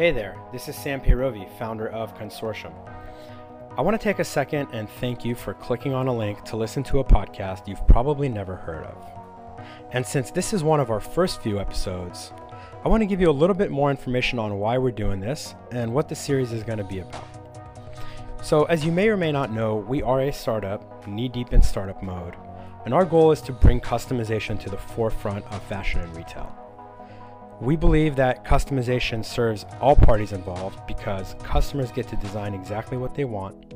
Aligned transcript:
Hey 0.00 0.12
there, 0.12 0.38
this 0.50 0.66
is 0.66 0.76
Sam 0.76 0.98
Pirovi, 0.98 1.46
founder 1.58 1.88
of 1.90 2.16
Consortium. 2.16 2.72
I 3.76 3.82
want 3.82 4.00
to 4.00 4.02
take 4.02 4.18
a 4.18 4.24
second 4.24 4.68
and 4.72 4.88
thank 4.88 5.26
you 5.26 5.34
for 5.34 5.52
clicking 5.52 5.92
on 5.92 6.06
a 6.06 6.16
link 6.16 6.42
to 6.44 6.56
listen 6.56 6.82
to 6.84 7.00
a 7.00 7.04
podcast 7.04 7.68
you've 7.68 7.86
probably 7.86 8.26
never 8.26 8.56
heard 8.56 8.86
of. 8.86 9.62
And 9.92 10.06
since 10.06 10.30
this 10.30 10.54
is 10.54 10.64
one 10.64 10.80
of 10.80 10.90
our 10.90 11.00
first 11.00 11.42
few 11.42 11.60
episodes, 11.60 12.32
I 12.82 12.88
want 12.88 13.02
to 13.02 13.06
give 13.06 13.20
you 13.20 13.28
a 13.28 13.30
little 13.30 13.52
bit 13.52 13.70
more 13.70 13.90
information 13.90 14.38
on 14.38 14.58
why 14.58 14.78
we're 14.78 14.90
doing 14.90 15.20
this 15.20 15.54
and 15.70 15.92
what 15.92 16.08
the 16.08 16.14
series 16.14 16.50
is 16.50 16.62
going 16.62 16.78
to 16.78 16.84
be 16.84 17.00
about. 17.00 17.28
So, 18.42 18.64
as 18.64 18.86
you 18.86 18.92
may 18.92 19.10
or 19.10 19.18
may 19.18 19.32
not 19.32 19.52
know, 19.52 19.76
we 19.76 20.00
are 20.00 20.22
a 20.22 20.32
startup, 20.32 21.06
knee 21.06 21.28
deep 21.28 21.52
in 21.52 21.60
startup 21.60 22.02
mode, 22.02 22.36
and 22.86 22.94
our 22.94 23.04
goal 23.04 23.32
is 23.32 23.42
to 23.42 23.52
bring 23.52 23.82
customization 23.82 24.58
to 24.60 24.70
the 24.70 24.78
forefront 24.78 25.44
of 25.52 25.62
fashion 25.64 26.00
and 26.00 26.16
retail. 26.16 26.59
We 27.60 27.76
believe 27.76 28.16
that 28.16 28.44
customization 28.44 29.22
serves 29.22 29.66
all 29.82 29.94
parties 29.94 30.32
involved 30.32 30.80
because 30.86 31.36
customers 31.42 31.92
get 31.92 32.08
to 32.08 32.16
design 32.16 32.54
exactly 32.54 32.96
what 32.96 33.14
they 33.14 33.26
want. 33.26 33.74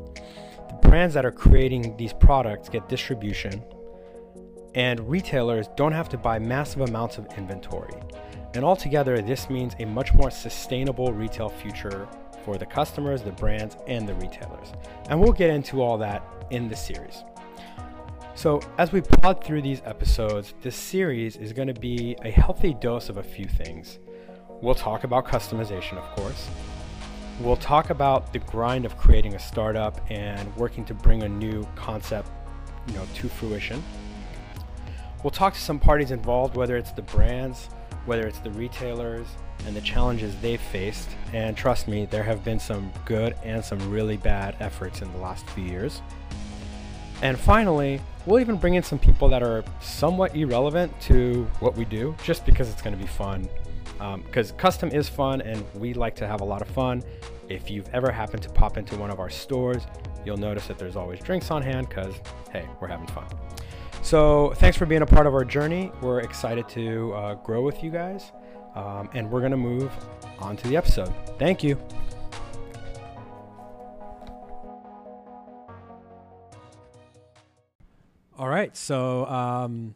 The 0.68 0.88
brands 0.88 1.12
that 1.14 1.26
are 1.26 1.30
creating 1.30 1.94
these 1.98 2.14
products 2.14 2.70
get 2.70 2.88
distribution, 2.88 3.62
and 4.74 5.06
retailers 5.08 5.68
don't 5.76 5.92
have 5.92 6.08
to 6.08 6.18
buy 6.18 6.38
massive 6.38 6.80
amounts 6.80 7.18
of 7.18 7.26
inventory. 7.36 7.92
And 8.54 8.64
altogether, 8.64 9.20
this 9.20 9.50
means 9.50 9.74
a 9.78 9.84
much 9.84 10.14
more 10.14 10.30
sustainable 10.30 11.12
retail 11.12 11.50
future 11.50 12.08
for 12.42 12.56
the 12.56 12.66
customers, 12.66 13.22
the 13.22 13.32
brands, 13.32 13.76
and 13.86 14.08
the 14.08 14.14
retailers. 14.14 14.72
And 15.10 15.20
we'll 15.20 15.32
get 15.32 15.50
into 15.50 15.82
all 15.82 15.98
that 15.98 16.22
in 16.50 16.68
the 16.68 16.76
series. 16.76 17.22
So, 18.36 18.60
as 18.78 18.90
we 18.90 19.00
plod 19.00 19.44
through 19.44 19.62
these 19.62 19.80
episodes, 19.84 20.54
this 20.60 20.74
series 20.74 21.36
is 21.36 21.52
going 21.52 21.68
to 21.68 21.80
be 21.80 22.16
a 22.22 22.30
healthy 22.32 22.74
dose 22.74 23.08
of 23.08 23.18
a 23.18 23.22
few 23.22 23.44
things. 23.44 24.00
We'll 24.60 24.74
talk 24.74 25.04
about 25.04 25.24
customization, 25.24 25.98
of 25.98 26.16
course. 26.16 26.48
We'll 27.40 27.56
talk 27.56 27.90
about 27.90 28.32
the 28.32 28.40
grind 28.40 28.86
of 28.86 28.98
creating 28.98 29.36
a 29.36 29.38
startup 29.38 30.00
and 30.10 30.54
working 30.56 30.84
to 30.86 30.94
bring 30.94 31.22
a 31.22 31.28
new 31.28 31.64
concept, 31.76 32.28
you 32.88 32.94
know, 32.94 33.06
to 33.14 33.28
fruition. 33.28 33.82
We'll 35.22 35.30
talk 35.30 35.54
to 35.54 35.60
some 35.60 35.78
parties 35.78 36.10
involved, 36.10 36.56
whether 36.56 36.76
it's 36.76 36.90
the 36.90 37.02
brands, 37.02 37.68
whether 38.04 38.26
it's 38.26 38.40
the 38.40 38.50
retailers, 38.50 39.28
and 39.64 39.76
the 39.76 39.80
challenges 39.80 40.34
they've 40.42 40.60
faced. 40.60 41.08
And 41.32 41.56
trust 41.56 41.86
me, 41.86 42.06
there 42.06 42.24
have 42.24 42.44
been 42.44 42.58
some 42.58 42.92
good 43.04 43.36
and 43.44 43.64
some 43.64 43.78
really 43.90 44.16
bad 44.16 44.56
efforts 44.58 45.02
in 45.02 45.12
the 45.12 45.18
last 45.18 45.48
few 45.50 45.64
years. 45.64 46.02
And 47.22 47.38
finally, 47.38 48.00
we'll 48.26 48.40
even 48.40 48.56
bring 48.56 48.74
in 48.74 48.82
some 48.82 48.98
people 48.98 49.28
that 49.28 49.42
are 49.42 49.64
somewhat 49.80 50.34
irrelevant 50.36 50.98
to 51.02 51.44
what 51.60 51.76
we 51.76 51.84
do 51.84 52.14
just 52.22 52.44
because 52.46 52.70
it's 52.70 52.82
going 52.82 52.96
to 52.96 53.02
be 53.02 53.08
fun. 53.08 53.48
Because 54.24 54.50
um, 54.50 54.56
custom 54.56 54.90
is 54.90 55.08
fun 55.08 55.40
and 55.40 55.64
we 55.74 55.94
like 55.94 56.14
to 56.16 56.26
have 56.26 56.40
a 56.40 56.44
lot 56.44 56.62
of 56.62 56.68
fun. 56.68 57.02
If 57.48 57.70
you've 57.70 57.88
ever 57.92 58.10
happened 58.10 58.42
to 58.42 58.50
pop 58.50 58.76
into 58.76 58.96
one 58.96 59.10
of 59.10 59.20
our 59.20 59.30
stores, 59.30 59.82
you'll 60.24 60.36
notice 60.36 60.66
that 60.66 60.78
there's 60.78 60.96
always 60.96 61.20
drinks 61.20 61.50
on 61.50 61.62
hand 61.62 61.88
because, 61.88 62.14
hey, 62.52 62.66
we're 62.80 62.88
having 62.88 63.06
fun. 63.08 63.26
So, 64.02 64.52
thanks 64.56 64.76
for 64.76 64.84
being 64.84 65.02
a 65.02 65.06
part 65.06 65.26
of 65.26 65.34
our 65.34 65.44
journey. 65.44 65.90
We're 66.02 66.20
excited 66.20 66.68
to 66.70 67.14
uh, 67.14 67.34
grow 67.36 67.62
with 67.62 67.82
you 67.82 67.90
guys. 67.90 68.32
Um, 68.74 69.08
and 69.14 69.30
we're 69.30 69.40
going 69.40 69.52
to 69.52 69.56
move 69.56 69.92
on 70.40 70.56
to 70.56 70.68
the 70.68 70.76
episode. 70.76 71.12
Thank 71.38 71.62
you. 71.62 71.78
All 78.36 78.48
right, 78.48 78.76
so 78.76 79.26
um, 79.26 79.94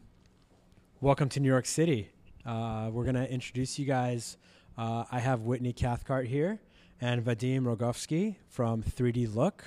welcome 1.01 1.27
to 1.27 1.41
New 1.41 1.49
York 1.49 1.65
City. 1.65 2.09
Uh, 2.45 2.89
we're 2.89 3.03
going 3.03 3.15
to 3.15 3.29
introduce 3.29 3.77
you 3.77 3.85
guys. 3.85 4.37
Uh, 4.77 5.03
I 5.11 5.19
have 5.19 5.41
Whitney 5.41 5.73
Cathcart 5.73 6.25
here 6.25 6.61
and 7.01 7.21
Vadim 7.21 7.63
Rogovskiy 7.63 8.37
from 8.47 8.81
3D 8.81 9.35
Look. 9.35 9.65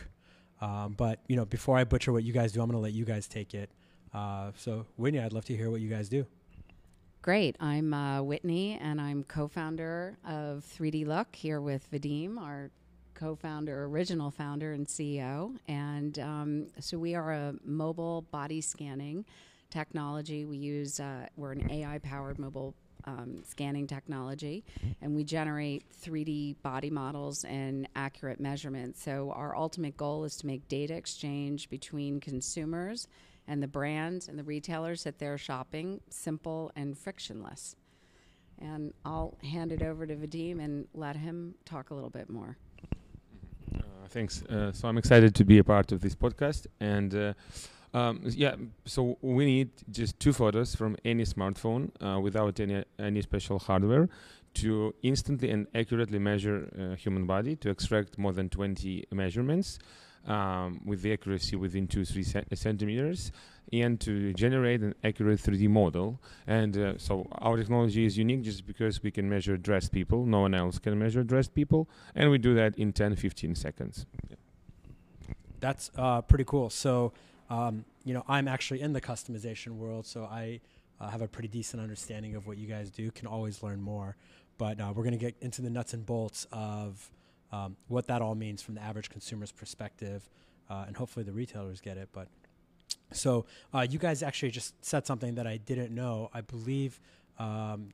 Um, 0.63 0.95
but 0.97 1.21
you 1.29 1.37
know, 1.37 1.45
before 1.45 1.77
I 1.77 1.85
butcher 1.85 2.13
what 2.13 2.25
you 2.25 2.33
guys 2.33 2.53
do, 2.53 2.63
I'm 2.63 2.67
going 2.67 2.79
to 2.79 2.83
let 2.83 2.95
you 2.95 3.05
guys 3.05 3.29
take 3.29 3.53
it. 3.53 3.69
Uh, 4.15 4.53
so, 4.57 4.87
Whitney, 4.97 5.21
I'd 5.21 5.35
love 5.35 5.45
to 5.47 5.55
hear 5.55 5.71
what 5.71 5.83
you 5.83 5.91
guys 5.91 6.09
do. 6.09 6.25
Great. 7.21 7.57
I'm 7.61 7.93
uh, 7.93 8.23
Whitney, 8.23 8.79
and 8.81 9.03
I'm 9.03 9.23
co-founder 9.25 10.17
of 10.27 10.65
3D 10.65 11.07
Look 11.07 11.37
here 11.37 11.61
with 11.61 11.91
Vadim, 11.91 12.39
our 12.41 12.71
co-founder, 13.23 13.85
original 13.85 14.33
founder, 14.33 14.73
and 14.73 14.87
CEO. 14.89 15.57
And 15.69 16.19
um, 16.19 16.67
so 16.81 16.99
we 16.99 17.15
are 17.15 17.31
a 17.31 17.55
mobile 17.65 18.23
body 18.33 18.61
scanning 18.61 19.25
technology. 19.71 20.45
We 20.45 20.57
use 20.57 20.99
uh, 20.99 21.27
we're 21.37 21.53
an 21.53 21.71
AI-powered 21.71 22.41
mobile 22.41 22.75
um, 23.05 23.43
scanning 23.45 23.87
technology, 23.87 24.65
and 25.01 25.15
we 25.15 25.23
generate 25.23 25.85
3D 26.05 26.57
body 26.63 26.91
models 26.91 27.45
and 27.45 27.89
accurate 27.95 28.41
measurements. 28.41 29.01
So 29.03 29.33
our 29.37 29.57
ultimate 29.57 29.97
goal 29.97 30.25
is 30.25 30.37
to 30.39 30.47
make 30.47 30.67
data 30.67 30.95
exchange 30.95 31.71
between 31.71 32.19
consumers 32.19 33.07
and 33.47 33.63
the 33.63 33.69
brands 33.69 34.27
and 34.27 34.37
the 34.37 34.45
retailers 34.45 35.05
that 35.05 35.21
they're 35.21 35.39
shopping 35.39 36.01
simple 36.11 36.73
and 36.75 36.99
frictionless. 36.99 37.77
And 38.61 38.93
I'll 39.05 39.39
hand 39.45 39.71
it 39.71 39.83
over 39.83 40.07
to 40.07 40.15
Vadim 40.17 40.61
and 40.61 40.87
let 40.93 41.17
him 41.17 41.55
talk 41.65 41.91
a 41.91 41.95
little 41.95 42.11
bit 42.11 42.29
more. 42.29 42.57
Thanks. 44.09 44.43
Uh, 44.43 44.73
so 44.73 44.89
I'm 44.89 44.99
excited 44.99 45.35
to 45.35 45.45
be 45.45 45.59
a 45.59 45.65
part 45.65 45.93
of 45.93 46.01
this 46.01 46.15
podcast. 46.15 46.67
And 46.81 47.15
uh, 47.15 47.33
um, 47.95 48.23
yeah, 48.25 48.57
so 48.85 49.19
we 49.21 49.45
need 49.45 49.71
just 49.91 50.19
two 50.19 50.33
photos 50.33 50.75
from 50.75 50.97
any 51.05 51.25
smartphone 51.25 51.91
uh, 52.01 52.21
without 52.21 52.61
any 52.61 52.85
any 52.99 53.23
special 53.23 53.59
hardware 53.59 54.09
to 54.55 54.95
instantly 55.03 55.51
and 55.51 55.67
accurately 55.75 56.19
measure 56.19 56.69
uh, 56.79 56.95
human 56.97 57.27
body 57.27 57.57
to 57.57 57.71
extract 57.71 58.19
more 58.19 58.33
than 58.33 58.49
20 58.49 59.07
measurements 59.11 59.79
um, 60.27 60.81
with 60.85 61.03
the 61.03 61.13
accuracy 61.13 61.57
within 61.57 61.87
two 61.87 62.05
three 62.05 62.25
centimeters 62.55 63.33
and 63.73 64.01
to 64.01 64.33
generate 64.35 64.81
an 64.81 64.95
accurate 65.03 65.41
3D 65.41 65.69
model. 65.69 66.21
And 66.47 66.77
uh, 66.77 66.99
so 66.99 67.27
our 67.33 67.57
technology 67.57 68.05
is 68.05 68.19
unique 68.19 68.43
just 68.43 68.67
because 68.67 69.03
we 69.03 69.11
can 69.11 69.29
measure 69.29 69.57
dressed 69.57 69.93
people. 69.93 70.27
No 70.27 70.41
one 70.41 70.55
else 70.55 70.79
can 70.79 70.99
measure 70.99 71.23
dressed 71.23 71.55
people. 71.55 71.89
And 72.15 72.31
we 72.31 72.39
do 72.39 72.55
that 72.55 72.77
in 72.77 72.93
10, 72.93 73.17
15 73.17 73.55
seconds. 73.55 74.07
Yeah. 74.29 74.37
That's 75.61 75.91
uh, 75.97 76.21
pretty 76.23 76.45
cool. 76.45 76.71
So, 76.71 77.13
um, 77.49 77.85
you 78.05 78.13
know, 78.13 78.25
I'm 78.29 78.49
actually 78.49 78.81
in 78.81 78.93
the 78.93 79.01
customization 79.01 79.77
world, 79.77 80.07
so 80.07 80.25
I 80.25 80.61
uh, 81.01 81.09
have 81.09 81.23
a 81.23 81.29
pretty 81.29 81.49
decent 81.49 81.83
understanding 81.83 82.35
of 82.35 82.47
what 82.47 82.59
you 82.59 82.67
guys 82.67 82.91
do, 82.91 83.11
can 83.11 83.27
always 83.27 83.63
learn 83.63 83.81
more. 83.81 84.17
But 84.59 84.81
uh, 84.81 84.93
we're 84.95 85.05
going 85.05 85.19
to 85.19 85.25
get 85.25 85.37
into 85.41 85.63
the 85.63 85.71
nuts 85.71 85.95
and 85.95 86.05
bolts 86.05 86.47
of 86.53 87.11
um, 87.53 87.77
what 87.89 88.07
that 88.07 88.23
all 88.23 88.35
means 88.35 88.63
from 88.63 88.75
the 88.75 88.83
average 88.83 89.11
consumer's 89.11 89.53
perspective, 89.53 90.29
uh, 90.71 90.85
and 90.87 90.97
hopefully 90.97 91.25
the 91.25 91.33
retailers 91.33 91.81
get 91.81 91.97
it. 91.97 92.09
But 92.13 92.29
so 93.13 93.47
uh, 93.75 93.87
you 93.89 93.99
guys 93.99 94.23
actually 94.23 94.51
just 94.51 94.85
said 94.85 95.07
something 95.07 95.35
that 95.35 95.47
I 95.47 95.59
didn't 95.59 95.95
know. 95.95 96.31
I 96.33 96.41
believe 96.41 96.99
um, 97.39 97.91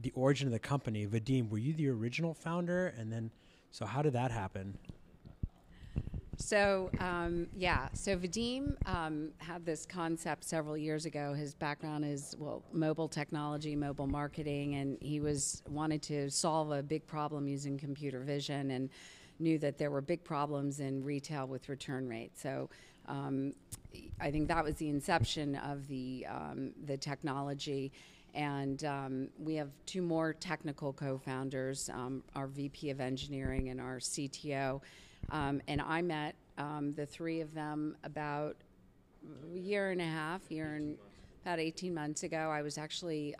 the 0.00 0.12
origin 0.14 0.48
of 0.48 0.52
the 0.52 0.58
company, 0.58 1.06
Vadim, 1.06 1.50
were 1.50 1.58
you 1.58 1.72
the 1.72 1.88
original 1.88 2.34
founder? 2.34 2.94
And 2.98 3.12
then, 3.12 3.30
so 3.70 3.86
how 3.86 4.02
did 4.02 4.12
that 4.14 4.30
happen? 4.30 4.78
So 6.38 6.88
um, 7.00 7.48
yeah, 7.56 7.88
so 7.94 8.16
Vadim 8.16 8.76
um, 8.86 9.30
had 9.38 9.66
this 9.66 9.84
concept 9.84 10.44
several 10.44 10.76
years 10.76 11.04
ago. 11.04 11.34
His 11.34 11.52
background 11.52 12.04
is 12.04 12.36
well, 12.38 12.62
mobile 12.72 13.08
technology, 13.08 13.74
mobile 13.74 14.06
marketing, 14.06 14.76
and 14.76 14.96
he 15.00 15.18
was 15.18 15.62
wanted 15.68 16.00
to 16.02 16.30
solve 16.30 16.70
a 16.70 16.82
big 16.82 17.06
problem 17.06 17.48
using 17.48 17.76
computer 17.76 18.20
vision, 18.20 18.70
and 18.70 18.88
knew 19.40 19.58
that 19.58 19.78
there 19.78 19.90
were 19.90 20.00
big 20.00 20.22
problems 20.22 20.78
in 20.78 21.04
retail 21.04 21.46
with 21.48 21.68
return 21.68 22.08
rates. 22.08 22.40
So 22.40 22.70
um, 23.06 23.52
I 24.20 24.30
think 24.30 24.46
that 24.46 24.64
was 24.64 24.76
the 24.76 24.88
inception 24.88 25.56
of 25.56 25.88
the 25.88 26.24
um, 26.30 26.72
the 26.86 26.96
technology. 26.96 27.90
And 28.34 28.84
um, 28.84 29.28
we 29.40 29.56
have 29.56 29.70
two 29.86 30.02
more 30.02 30.34
technical 30.34 30.92
co-founders, 30.92 31.90
um, 31.92 32.22
our 32.36 32.46
VP 32.46 32.90
of 32.90 33.00
engineering 33.00 33.70
and 33.70 33.80
our 33.80 33.96
CTO. 33.96 34.80
Um, 35.30 35.60
and 35.68 35.80
I 35.80 36.02
met 36.02 36.34
um, 36.56 36.94
the 36.94 37.06
three 37.06 37.40
of 37.40 37.54
them 37.54 37.96
about 38.04 38.56
a 39.54 39.58
year 39.58 39.90
and 39.90 40.00
a 40.00 40.06
half, 40.06 40.50
year 40.50 40.74
and 40.74 40.96
about 41.42 41.58
18 41.58 41.94
months 41.94 42.22
ago. 42.22 42.50
I 42.50 42.62
was 42.62 42.78
actually 42.78 43.34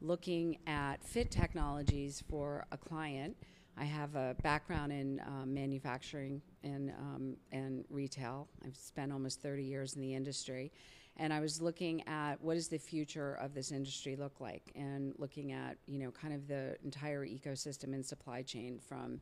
looking 0.00 0.58
at 0.66 1.02
fit 1.04 1.30
technologies 1.30 2.22
for 2.28 2.66
a 2.72 2.76
client 2.76 3.36
I 3.76 3.84
have 3.84 4.14
a 4.14 4.36
background 4.42 4.92
in 4.92 5.20
um, 5.26 5.54
manufacturing 5.54 6.42
and, 6.62 6.90
um, 6.90 7.36
and 7.52 7.84
retail. 7.88 8.48
I've 8.64 8.76
spent 8.76 9.12
almost 9.12 9.40
30 9.40 9.64
years 9.64 9.94
in 9.94 10.02
the 10.02 10.14
industry. 10.14 10.72
And 11.16 11.32
I 11.32 11.40
was 11.40 11.60
looking 11.60 12.06
at 12.06 12.40
what 12.40 12.54
does 12.54 12.68
the 12.68 12.78
future 12.78 13.34
of 13.34 13.54
this 13.54 13.70
industry 13.70 14.16
look 14.16 14.40
like 14.40 14.72
and 14.74 15.14
looking 15.18 15.52
at, 15.52 15.76
you 15.86 15.98
know, 15.98 16.10
kind 16.10 16.32
of 16.32 16.48
the 16.48 16.76
entire 16.84 17.26
ecosystem 17.26 17.94
and 17.94 18.04
supply 18.04 18.42
chain 18.42 18.78
from, 18.78 19.20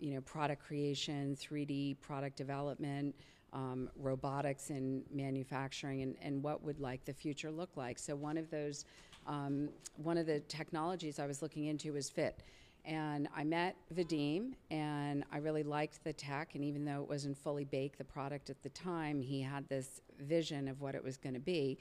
you 0.00 0.14
know, 0.14 0.20
product 0.22 0.62
creation, 0.64 1.36
3D 1.36 2.00
product 2.00 2.36
development, 2.36 3.14
um, 3.52 3.90
robotics 3.96 4.70
and 4.70 5.02
manufacturing 5.12 6.02
and, 6.02 6.16
and 6.22 6.42
what 6.42 6.62
would 6.62 6.80
like 6.80 7.04
the 7.04 7.12
future 7.12 7.50
look 7.50 7.76
like. 7.76 7.98
So 7.98 8.14
one 8.14 8.38
of 8.38 8.50
those, 8.50 8.84
um, 9.26 9.68
one 9.96 10.16
of 10.18 10.26
the 10.26 10.40
technologies 10.40 11.18
I 11.18 11.26
was 11.26 11.42
looking 11.42 11.66
into 11.66 11.92
was 11.92 12.08
FIT 12.08 12.42
And 12.84 13.28
I 13.36 13.44
met 13.44 13.76
Vadim, 13.94 14.54
and 14.70 15.24
I 15.32 15.38
really 15.38 15.62
liked 15.62 16.02
the 16.04 16.12
tech. 16.12 16.54
And 16.54 16.64
even 16.64 16.84
though 16.84 17.02
it 17.02 17.08
wasn't 17.08 17.36
fully 17.36 17.64
baked, 17.64 17.98
the 17.98 18.04
product 18.04 18.50
at 18.50 18.62
the 18.62 18.70
time, 18.70 19.20
he 19.20 19.42
had 19.42 19.68
this 19.68 20.00
vision 20.18 20.68
of 20.68 20.80
what 20.80 20.94
it 20.94 21.02
was 21.02 21.16
going 21.16 21.34
to 21.34 21.40
be. 21.40 21.78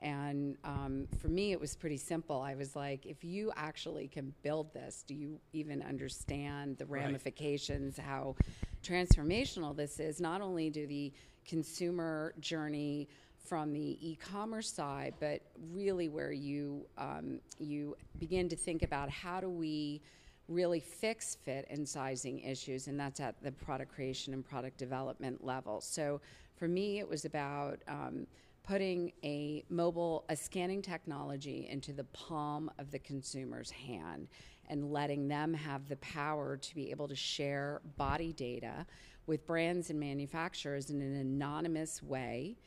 And 0.00 0.56
um, 0.62 1.08
for 1.20 1.28
me, 1.28 1.50
it 1.52 1.60
was 1.60 1.74
pretty 1.74 1.96
simple. 1.96 2.40
I 2.40 2.54
was 2.54 2.76
like, 2.76 3.04
if 3.04 3.24
you 3.24 3.52
actually 3.56 4.06
can 4.06 4.32
build 4.42 4.72
this, 4.72 5.02
do 5.06 5.14
you 5.14 5.40
even 5.52 5.82
understand 5.82 6.78
the 6.78 6.86
Right. 6.86 7.02
ramifications, 7.04 7.98
how 7.98 8.36
transformational 8.82 9.76
this 9.76 9.98
is? 9.98 10.20
Not 10.20 10.40
only 10.40 10.70
do 10.70 10.86
the 10.86 11.12
consumer 11.44 12.34
journey 12.40 13.08
from 13.44 13.72
the 13.72 13.98
e-commerce 14.10 14.70
side, 14.70 15.14
but 15.18 15.40
really 15.72 16.08
where 16.08 16.32
you 16.32 16.86
um, 16.98 17.40
you 17.58 17.96
begin 18.18 18.48
to 18.48 18.56
think 18.56 18.82
about 18.82 19.08
how 19.10 19.40
do 19.40 19.48
we 19.48 20.02
really 20.48 20.80
fix 20.80 21.36
fit 21.44 21.66
and 21.70 21.88
sizing 21.88 22.40
issues, 22.40 22.88
and 22.88 22.98
that's 23.00 23.20
at 23.20 23.42
the 23.42 23.52
product 23.52 23.92
creation 23.94 24.32
and 24.34 24.44
product 24.44 24.76
development 24.78 25.44
level. 25.44 25.80
So 25.80 26.20
for 26.56 26.68
me, 26.68 26.98
it 26.98 27.08
was 27.08 27.24
about 27.24 27.80
um, 27.88 28.26
putting 28.68 29.10
a 29.24 29.64
mobile, 29.70 30.26
a 30.28 30.36
scanning 30.36 30.82
technology 30.82 31.66
into 31.70 31.94
the 31.94 32.04
palm 32.04 32.70
of 32.78 32.90
the 32.90 32.98
consumer's 32.98 33.70
hand 33.70 34.28
and 34.68 34.92
letting 34.92 35.26
them 35.26 35.54
have 35.54 35.88
the 35.88 35.96
power 35.96 36.58
to 36.58 36.74
be 36.74 36.90
able 36.90 37.08
to 37.08 37.16
share 37.16 37.80
body 37.96 38.30
data 38.34 38.84
with 39.26 39.46
brands 39.46 39.88
and 39.88 39.98
manufacturers 39.98 40.90
in 40.90 41.00
an 41.00 41.16
anonymous 41.16 42.02
way. 42.02 42.58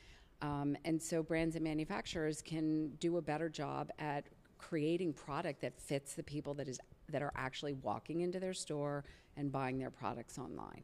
Um, 0.42 0.76
and 0.86 1.00
so 1.00 1.22
brands 1.22 1.56
and 1.56 1.64
manufacturers 1.64 2.42
can 2.42 2.90
do 3.00 3.18
a 3.18 3.22
better 3.22 3.48
job 3.48 3.92
at 4.00 4.26
creating 4.58 5.14
product 5.14 5.62
that 5.62 5.80
fits 5.80 6.16
the 6.16 6.24
people 6.24 6.56
that 6.56 6.68
is 6.68 6.80
that 7.10 7.22
are 7.22 7.34
actually 7.36 7.74
walking 7.74 8.22
into 8.22 8.40
their 8.40 8.54
store 8.54 9.04
and 9.38 9.52
buying 9.52 9.78
their 9.78 9.92
products 9.92 10.40
online. 10.40 10.84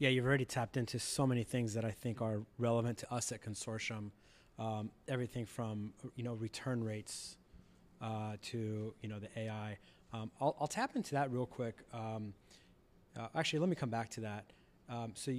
Yeah, 0.00 0.10
you've 0.10 0.26
already 0.26 0.44
tapped 0.44 0.76
into 0.76 1.00
so 1.00 1.26
many 1.26 1.42
things 1.42 1.74
that 1.74 1.84
I 1.84 1.90
think 1.90 2.22
are 2.22 2.42
relevant 2.56 2.98
to 2.98 3.12
us 3.12 3.32
at 3.32 3.42
Consortium. 3.42 4.10
Um, 4.56 4.90
everything 5.08 5.44
from 5.44 5.92
you 6.14 6.22
know 6.22 6.34
return 6.34 6.84
rates 6.84 7.36
uh, 8.00 8.36
to 8.42 8.94
you 9.02 9.08
know 9.08 9.18
the 9.18 9.28
AI. 9.36 9.76
Um, 10.12 10.30
I'll, 10.40 10.56
I'll 10.60 10.68
tap 10.68 10.94
into 10.94 11.12
that 11.12 11.32
real 11.32 11.46
quick. 11.46 11.78
Um, 11.92 12.32
uh, 13.18 13.26
actually, 13.34 13.58
let 13.58 13.68
me 13.68 13.74
come 13.74 13.90
back 13.90 14.10
to 14.10 14.20
that. 14.20 14.44
Um, 14.88 15.12
so 15.14 15.32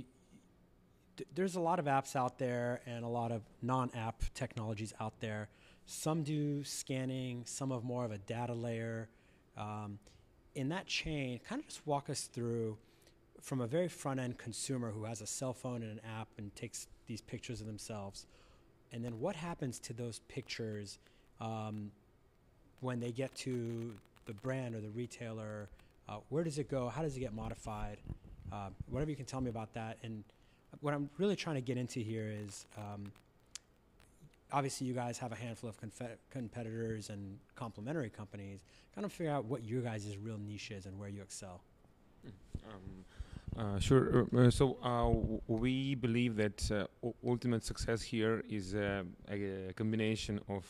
there's 1.33 1.55
a 1.55 1.61
lot 1.61 1.79
of 1.79 1.85
apps 1.85 2.15
out 2.15 2.37
there 2.37 2.81
and 2.85 3.05
a 3.05 3.07
lot 3.07 3.31
of 3.31 3.41
non-app 3.61 4.23
technologies 4.33 4.93
out 4.99 5.19
there. 5.21 5.47
Some 5.85 6.23
do 6.23 6.63
scanning, 6.65 7.43
some 7.45 7.71
have 7.71 7.83
more 7.83 8.03
of 8.03 8.11
a 8.11 8.17
data 8.17 8.53
layer. 8.53 9.09
Um, 9.57 9.99
in 10.53 10.69
that 10.69 10.85
chain, 10.85 11.39
kind 11.47 11.61
of 11.61 11.67
just 11.67 11.85
walk 11.87 12.09
us 12.09 12.23
through 12.23 12.77
from 13.41 13.61
a 13.61 13.67
very 13.67 13.87
front 13.87 14.19
end 14.19 14.37
consumer 14.37 14.91
who 14.91 15.05
has 15.05 15.21
a 15.21 15.27
cell 15.27 15.53
phone 15.53 15.81
and 15.83 15.91
an 15.91 16.01
app 16.19 16.27
and 16.37 16.55
takes 16.55 16.87
these 17.07 17.21
pictures 17.21 17.61
of 17.61 17.67
themselves, 17.67 18.25
and 18.91 19.03
then 19.03 19.19
what 19.19 19.35
happens 19.35 19.79
to 19.79 19.93
those 19.93 20.19
pictures 20.27 20.99
um, 21.39 21.91
when 22.81 22.99
they 22.99 23.11
get 23.11 23.33
to 23.35 23.93
the 24.25 24.33
brand 24.33 24.75
or 24.75 24.81
the 24.81 24.89
retailer? 24.89 25.69
Uh, 26.07 26.17
where 26.29 26.43
does 26.43 26.57
it 26.57 26.69
go? 26.69 26.89
How 26.89 27.01
does 27.01 27.15
it 27.15 27.19
get 27.19 27.33
modified? 27.33 27.97
Uh, 28.51 28.69
whatever 28.89 29.11
you 29.11 29.17
can 29.17 29.25
tell 29.25 29.41
me 29.41 29.49
about 29.49 29.73
that. 29.73 29.97
And 30.03 30.23
what 30.81 30.93
I'm 30.93 31.09
really 31.17 31.35
trying 31.35 31.55
to 31.55 31.61
get 31.61 31.77
into 31.77 31.99
here 31.99 32.31
is 32.43 32.65
um, 32.77 33.11
obviously 34.51 34.87
you 34.87 34.93
guys 34.93 35.17
have 35.19 35.31
a 35.31 35.35
handful 35.35 35.69
of 35.69 35.79
confe- 35.79 36.17
competitors 36.31 37.09
and 37.09 37.37
complementary 37.55 38.09
companies. 38.09 38.59
Kind 38.95 39.05
of 39.05 39.11
figure 39.13 39.31
out 39.31 39.45
what 39.45 39.63
your 39.63 39.81
guys' 39.81 40.17
real 40.21 40.37
niche 40.37 40.71
is 40.71 40.85
and 40.85 40.97
where 40.99 41.09
you 41.09 41.21
excel. 41.21 41.61
Um, 42.65 43.05
uh, 43.57 43.79
sure. 43.79 44.27
Uh, 44.33 44.37
uh, 44.37 44.51
so 44.51 44.77
uh, 44.83 45.09
we 45.47 45.95
believe 45.95 46.35
that 46.37 46.71
uh, 46.71 46.85
ultimate 47.25 47.63
success 47.63 48.01
here 48.01 48.43
is 48.49 48.75
uh, 48.75 49.03
a, 49.29 49.69
a 49.69 49.73
combination 49.73 50.39
of 50.47 50.65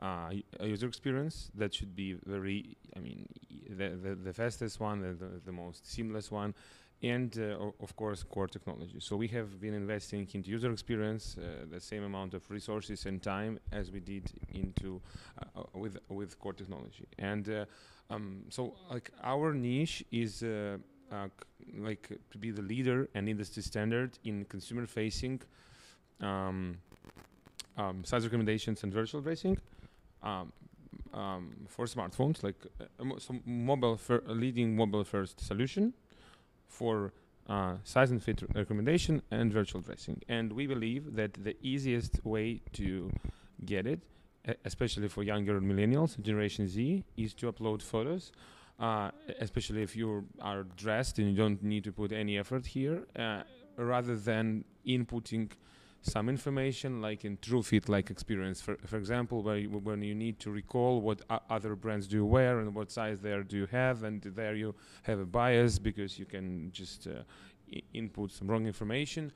uh, 0.00 0.30
user 0.62 0.86
experience 0.86 1.50
that 1.54 1.74
should 1.74 1.96
be 1.96 2.16
very, 2.26 2.76
I 2.96 3.00
mean, 3.00 3.26
the 3.68 3.88
the, 3.90 4.14
the 4.14 4.32
fastest 4.32 4.80
one, 4.80 5.00
the, 5.00 5.12
the, 5.14 5.40
the 5.46 5.52
most 5.52 5.90
seamless 5.90 6.30
one, 6.30 6.54
and 7.02 7.36
of 7.80 7.96
course 7.96 8.22
core 8.22 8.48
technology. 8.48 8.98
So 9.00 9.16
we 9.16 9.28
have 9.28 9.60
been 9.60 9.74
investing 9.74 10.28
into 10.32 10.50
user 10.50 10.70
experience 10.70 11.36
the 11.70 11.80
same 11.80 12.04
amount 12.04 12.34
of 12.34 12.48
resources 12.50 13.06
and 13.06 13.22
time 13.22 13.58
as 13.72 13.90
we 13.90 14.00
did 14.00 14.30
into 14.52 15.00
with 15.74 15.98
with 16.08 16.38
core 16.38 16.52
technology. 16.54 17.06
And 17.18 17.66
um, 18.10 18.44
so 18.48 18.74
like 18.90 19.10
our 19.22 19.52
niche 19.54 20.04
is. 20.10 20.42
Uh, 20.42 20.78
uh, 21.10 21.28
like 21.76 22.08
to 22.30 22.38
be 22.38 22.50
the 22.50 22.62
leader 22.62 23.08
and 23.14 23.28
industry 23.28 23.62
standard 23.62 24.18
in 24.24 24.44
consumer 24.46 24.86
facing 24.86 25.40
um, 26.20 26.78
um, 27.76 28.04
size 28.04 28.24
recommendations 28.24 28.82
and 28.82 28.92
virtual 28.92 29.20
dressing 29.20 29.58
um, 30.22 30.52
um, 31.12 31.54
for 31.68 31.86
smartphones 31.86 32.42
like 32.42 32.56
uh, 32.80 33.18
some 33.18 33.40
mobile 33.44 33.96
fir- 33.96 34.22
leading 34.26 34.76
mobile 34.76 35.04
first 35.04 35.40
solution 35.40 35.92
for 36.66 37.12
uh, 37.48 37.74
size 37.84 38.10
and 38.10 38.22
fit 38.22 38.42
recommendation 38.54 39.22
and 39.30 39.52
virtual 39.52 39.80
dressing 39.80 40.20
and 40.28 40.52
we 40.52 40.66
believe 40.66 41.14
that 41.14 41.32
the 41.44 41.56
easiest 41.62 42.24
way 42.24 42.60
to 42.72 43.10
get 43.64 43.86
it 43.86 44.00
especially 44.64 45.08
for 45.08 45.22
younger 45.22 45.60
millennials 45.60 46.20
generation 46.20 46.66
z 46.66 47.04
is 47.16 47.34
to 47.34 47.50
upload 47.52 47.82
photos 47.82 48.32
uh, 48.78 49.10
especially 49.40 49.82
if 49.82 49.96
you 49.96 50.24
are 50.40 50.62
dressed 50.76 51.18
and 51.18 51.28
you 51.28 51.36
don't 51.36 51.62
need 51.62 51.84
to 51.84 51.92
put 51.92 52.12
any 52.12 52.38
effort 52.38 52.66
here, 52.66 53.02
uh, 53.16 53.42
rather 53.76 54.16
than 54.16 54.64
inputting 54.86 55.50
some 56.00 56.28
information 56.28 57.02
like 57.02 57.24
in 57.24 57.36
TrueFit 57.38 57.88
like 57.88 58.08
experience. 58.08 58.60
For, 58.60 58.76
for 58.86 58.96
example, 58.96 59.42
where 59.42 59.56
you, 59.56 59.68
when 59.68 60.02
you 60.02 60.14
need 60.14 60.38
to 60.40 60.50
recall 60.50 61.00
what 61.00 61.22
other 61.50 61.74
brands 61.74 62.06
do 62.06 62.16
you 62.16 62.24
wear 62.24 62.60
and 62.60 62.72
what 62.72 62.92
size 62.92 63.18
there 63.18 63.42
do 63.42 63.56
you 63.56 63.66
have, 63.66 64.04
and 64.04 64.22
there 64.22 64.54
you 64.54 64.74
have 65.02 65.18
a 65.18 65.26
bias 65.26 65.78
because 65.78 66.18
you 66.18 66.24
can 66.24 66.70
just 66.70 67.08
uh, 67.08 67.22
input 67.92 68.30
some 68.30 68.46
wrong 68.46 68.66
information. 68.66 69.32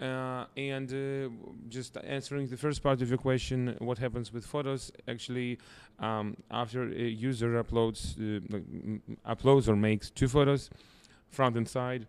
Uh, 0.00 0.44
and 0.56 0.92
uh, 0.92 1.28
just 1.68 1.96
answering 2.04 2.46
the 2.46 2.56
first 2.56 2.82
part 2.82 3.02
of 3.02 3.08
your 3.08 3.18
question, 3.18 3.74
what 3.80 3.98
happens 3.98 4.32
with 4.32 4.46
photos? 4.46 4.92
Actually, 5.08 5.58
um, 5.98 6.36
after 6.50 6.84
a 6.84 7.08
user 7.08 7.62
uploads 7.62 8.14
uh, 8.16 9.34
uploads 9.34 9.66
or 9.66 9.74
makes 9.74 10.10
two 10.10 10.28
photos, 10.28 10.70
front 11.30 11.56
and 11.56 11.68
side, 11.68 12.06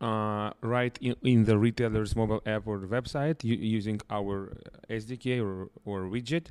uh, 0.00 0.50
right 0.60 0.98
in, 1.00 1.16
in 1.22 1.44
the 1.44 1.58
retailer's 1.58 2.14
mobile 2.14 2.42
app 2.44 2.66
or 2.66 2.78
website 2.80 3.42
using 3.42 4.00
our 4.10 4.52
SDK 4.90 5.42
or, 5.42 5.70
or 5.84 6.02
widget. 6.02 6.46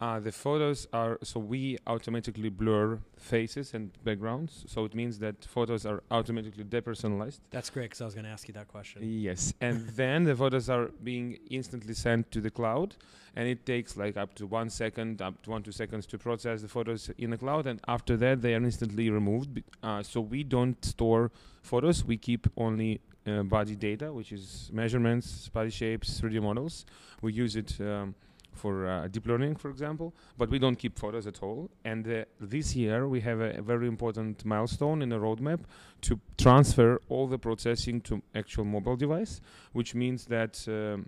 Uh, 0.00 0.20
the 0.20 0.30
photos 0.30 0.86
are 0.92 1.18
so 1.24 1.40
we 1.40 1.76
automatically 1.88 2.48
blur 2.48 3.00
faces 3.16 3.74
and 3.74 3.90
backgrounds. 4.04 4.64
So 4.68 4.84
it 4.84 4.94
means 4.94 5.18
that 5.18 5.44
photos 5.44 5.84
are 5.84 6.04
automatically 6.12 6.62
depersonalized. 6.62 7.40
That's 7.50 7.68
great 7.68 7.86
because 7.86 8.02
I 8.02 8.04
was 8.04 8.14
going 8.14 8.24
to 8.24 8.30
ask 8.30 8.46
you 8.46 8.54
that 8.54 8.68
question. 8.68 9.02
Yes, 9.04 9.52
and 9.60 9.88
then 9.96 10.22
the 10.22 10.36
photos 10.36 10.70
are 10.70 10.90
being 11.02 11.38
instantly 11.50 11.94
sent 11.94 12.30
to 12.30 12.40
the 12.40 12.50
cloud, 12.50 12.94
and 13.34 13.48
it 13.48 13.66
takes 13.66 13.96
like 13.96 14.16
up 14.16 14.34
to 14.36 14.46
one 14.46 14.70
second, 14.70 15.20
up 15.20 15.42
to 15.42 15.50
one 15.50 15.64
two 15.64 15.72
seconds 15.72 16.06
to 16.06 16.18
process 16.18 16.62
the 16.62 16.68
photos 16.68 17.10
in 17.18 17.30
the 17.30 17.38
cloud, 17.38 17.66
and 17.66 17.80
after 17.88 18.16
that 18.18 18.40
they 18.40 18.54
are 18.54 18.62
instantly 18.62 19.10
removed. 19.10 19.62
Uh, 19.82 20.04
so 20.04 20.20
we 20.20 20.44
don't 20.44 20.84
store 20.84 21.32
photos; 21.62 22.04
we 22.04 22.16
keep 22.16 22.46
only 22.56 23.00
uh, 23.26 23.42
body 23.42 23.74
data, 23.74 24.12
which 24.12 24.30
is 24.30 24.70
measurements, 24.72 25.48
body 25.48 25.70
shapes, 25.70 26.20
3D 26.20 26.40
models. 26.40 26.86
We 27.20 27.32
use 27.32 27.56
it. 27.56 27.80
Um, 27.80 28.14
for 28.52 28.86
uh, 28.86 29.06
deep 29.08 29.26
learning, 29.26 29.54
for 29.56 29.70
example, 29.70 30.14
but 30.36 30.50
we 30.50 30.58
don't 30.58 30.76
keep 30.76 30.98
photos 30.98 31.26
at 31.26 31.42
all. 31.42 31.70
And 31.84 32.06
uh, 32.08 32.24
this 32.40 32.74
year 32.74 33.06
we 33.08 33.20
have 33.20 33.40
a, 33.40 33.50
a 33.58 33.62
very 33.62 33.86
important 33.86 34.44
milestone 34.44 35.00
in 35.02 35.08
the 35.10 35.18
roadmap 35.18 35.60
to 36.02 36.18
transfer 36.36 37.00
all 37.08 37.26
the 37.28 37.38
processing 37.38 38.00
to 38.02 38.22
actual 38.34 38.64
mobile 38.64 38.96
device, 38.96 39.40
which 39.72 39.94
means 39.94 40.24
that 40.26 40.64
um, 40.68 41.06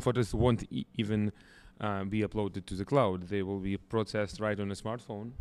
photos 0.00 0.34
won't 0.34 0.64
e- 0.70 0.86
even 0.96 1.32
uh, 1.80 2.04
be 2.04 2.20
uploaded 2.22 2.64
to 2.66 2.74
the 2.74 2.84
cloud. 2.84 3.24
They 3.28 3.42
will 3.42 3.58
be 3.58 3.76
processed 3.76 4.40
right 4.40 4.58
on 4.58 4.70
a 4.70 4.74
smartphone. 4.74 5.32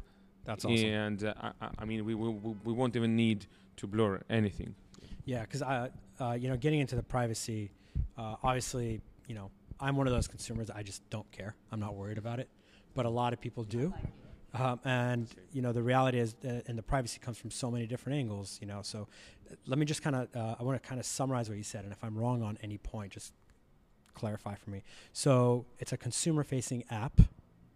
That's 0.44 0.66
awesome. 0.66 0.86
And 0.86 1.24
uh, 1.24 1.34
I, 1.42 1.52
I- 1.80 1.86
mean, 1.86 2.04
we, 2.04 2.16
we, 2.16 2.30
we 2.64 2.74
won't 2.74 2.96
even 2.96 3.16
need 3.16 3.46
to 3.78 3.88
blur 3.88 4.22
anything. 4.30 4.76
Yeah, 5.26 5.42
because 5.42 5.62
I, 5.62 5.90
uh, 6.20 6.34
you 6.34 6.50
know, 6.50 6.58
getting 6.58 6.80
into 6.80 6.96
the 6.96 7.04
privacy, 7.04 7.72
uh, 8.18 8.36
obviously, 8.44 9.02
you 9.28 9.36
know, 9.36 9.52
I'm 9.82 9.96
one 9.96 10.08
of 10.08 10.14
those 10.14 10.28
consumers. 10.28 10.70
I 10.70 10.84
just 10.84 11.08
don't 11.10 11.30
care. 11.32 11.56
I'm 11.72 11.80
not 11.80 11.96
worried 11.96 12.18
about 12.18 12.40
it, 12.40 12.48
but 12.94 13.06
a 13.06 13.10
lot 13.10 13.34
of 13.34 13.42
people 13.42 13.64
do. 13.64 13.94
Um, 14.54 14.80
and 14.84 15.28
you 15.54 15.62
know, 15.62 15.72
the 15.72 15.82
reality 15.82 16.20
is, 16.20 16.36
uh, 16.46 16.60
and 16.68 16.78
the 16.78 16.84
privacy 16.84 17.20
comes 17.20 17.38
from 17.38 17.52
so 17.52 17.72
many 17.72 17.88
different 17.88 18.20
angles. 18.20 18.60
You 18.62 18.68
know, 18.68 18.82
so 18.84 19.08
let 19.66 19.80
me 19.80 19.86
just 19.86 20.02
kind 20.04 20.16
of, 20.16 20.36
uh, 20.36 20.56
I 20.60 20.64
want 20.64 20.82
to 20.82 20.88
kind 20.88 21.00
of 21.00 21.06
summarize 21.06 21.50
what 21.50 21.58
you 21.58 21.64
said, 21.64 21.84
and 21.84 21.92
if 21.92 22.04
I'm 22.04 22.18
wrong 22.18 22.44
on 22.44 22.58
any 22.62 22.78
point, 22.78 23.14
just 23.14 23.34
clarify 24.14 24.56
for 24.56 24.70
me. 24.70 24.84
So 25.14 25.66
it's 25.80 25.94
a 25.94 25.98
consumer-facing 25.98 26.84
app, 26.90 27.22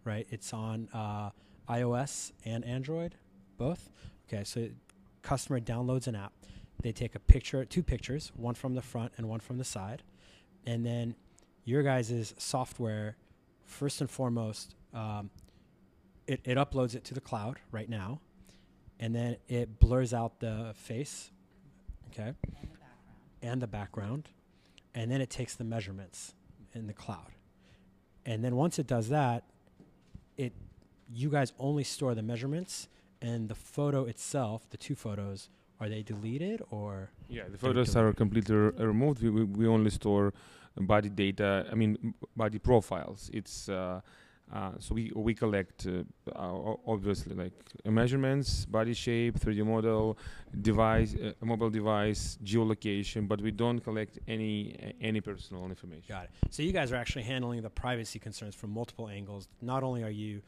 right? 0.04 0.26
It's 0.30 0.52
on 0.52 0.88
uh, 0.92 1.30
iOS 1.68 2.32
and 2.44 2.64
Android. 2.64 3.14
Both? 3.58 3.88
Okay, 4.28 4.44
so 4.44 4.68
customer 5.22 5.60
downloads 5.60 6.06
an 6.06 6.14
app. 6.14 6.32
They 6.82 6.92
take 6.92 7.14
a 7.14 7.18
picture, 7.20 7.64
two 7.64 7.82
pictures, 7.82 8.32
one 8.36 8.54
from 8.54 8.74
the 8.74 8.82
front 8.82 9.12
and 9.16 9.28
one 9.28 9.40
from 9.40 9.56
the 9.56 9.64
side. 9.64 10.02
And 10.66 10.84
then 10.84 11.14
your 11.66 11.82
guys' 11.82 12.32
software, 12.38 13.16
first 13.64 14.00
and 14.00 14.08
foremost, 14.08 14.74
um, 14.94 15.28
it, 16.26 16.40
it 16.44 16.56
uploads 16.56 16.94
it 16.94 17.04
to 17.04 17.14
the 17.14 17.20
cloud 17.20 17.58
right 17.70 17.90
now. 17.90 18.20
And 18.98 19.14
then 19.14 19.36
it 19.46 19.78
blurs 19.78 20.14
out 20.14 20.40
the 20.40 20.72
face, 20.74 21.30
okay, 22.08 22.32
and 23.42 23.60
the 23.60 23.66
background. 23.66 24.30
And 24.94 25.10
then 25.10 25.20
it 25.20 25.28
takes 25.28 25.54
the 25.54 25.64
measurements 25.64 26.32
in 26.72 26.86
the 26.86 26.94
cloud. 26.94 27.32
And 28.24 28.42
then 28.42 28.56
once 28.56 28.78
it 28.78 28.86
does 28.86 29.10
that, 29.10 29.44
it 30.38 30.54
you 31.12 31.28
guys 31.28 31.52
only 31.58 31.84
store 31.84 32.14
the 32.14 32.22
measurements 32.22 32.88
and 33.20 33.48
the 33.48 33.54
photo 33.54 34.04
itself, 34.04 34.68
the 34.70 34.76
two 34.76 34.94
photos, 34.94 35.50
are 35.80 35.88
they 35.88 36.02
deleted 36.02 36.62
or 36.70 37.10
Yeah, 37.28 37.44
the 37.50 37.58
photos 37.58 37.96
are 37.96 38.12
completely 38.12 38.56
r- 38.56 38.72
removed. 38.78 39.22
We, 39.22 39.30
we, 39.30 39.44
we 39.44 39.66
only 39.66 39.90
store 39.90 40.32
body 40.76 41.08
data. 41.08 41.66
I 41.70 41.74
mean, 41.74 42.14
body 42.36 42.58
profiles. 42.58 43.30
It's 43.32 43.68
uh, 43.68 44.00
uh, 44.52 44.72
so 44.78 44.94
we 44.94 45.10
we 45.14 45.34
collect 45.34 45.86
uh, 45.86 46.04
uh, 46.34 46.74
obviously 46.86 47.34
like 47.34 47.52
uh, 47.84 47.90
measurements, 47.90 48.64
body 48.64 48.94
shape, 48.94 49.40
3D 49.40 49.66
model, 49.66 50.16
device, 50.60 51.16
uh, 51.16 51.32
mobile 51.44 51.70
device, 51.70 52.38
geolocation, 52.44 53.26
but 53.26 53.40
we 53.40 53.50
don't 53.50 53.80
collect 53.80 54.20
any 54.28 54.76
uh, 54.80 54.92
any 55.00 55.20
personal 55.20 55.64
information. 55.64 56.04
got 56.08 56.24
it? 56.24 56.30
So 56.50 56.62
you 56.62 56.72
guys 56.72 56.92
are 56.92 56.96
actually 56.96 57.24
handling 57.24 57.62
the 57.62 57.70
privacy 57.70 58.20
concerns 58.20 58.54
from 58.54 58.70
multiple 58.70 59.08
angles. 59.08 59.48
Not 59.60 59.82
only 59.82 60.04
are 60.04 60.10
you 60.10 60.42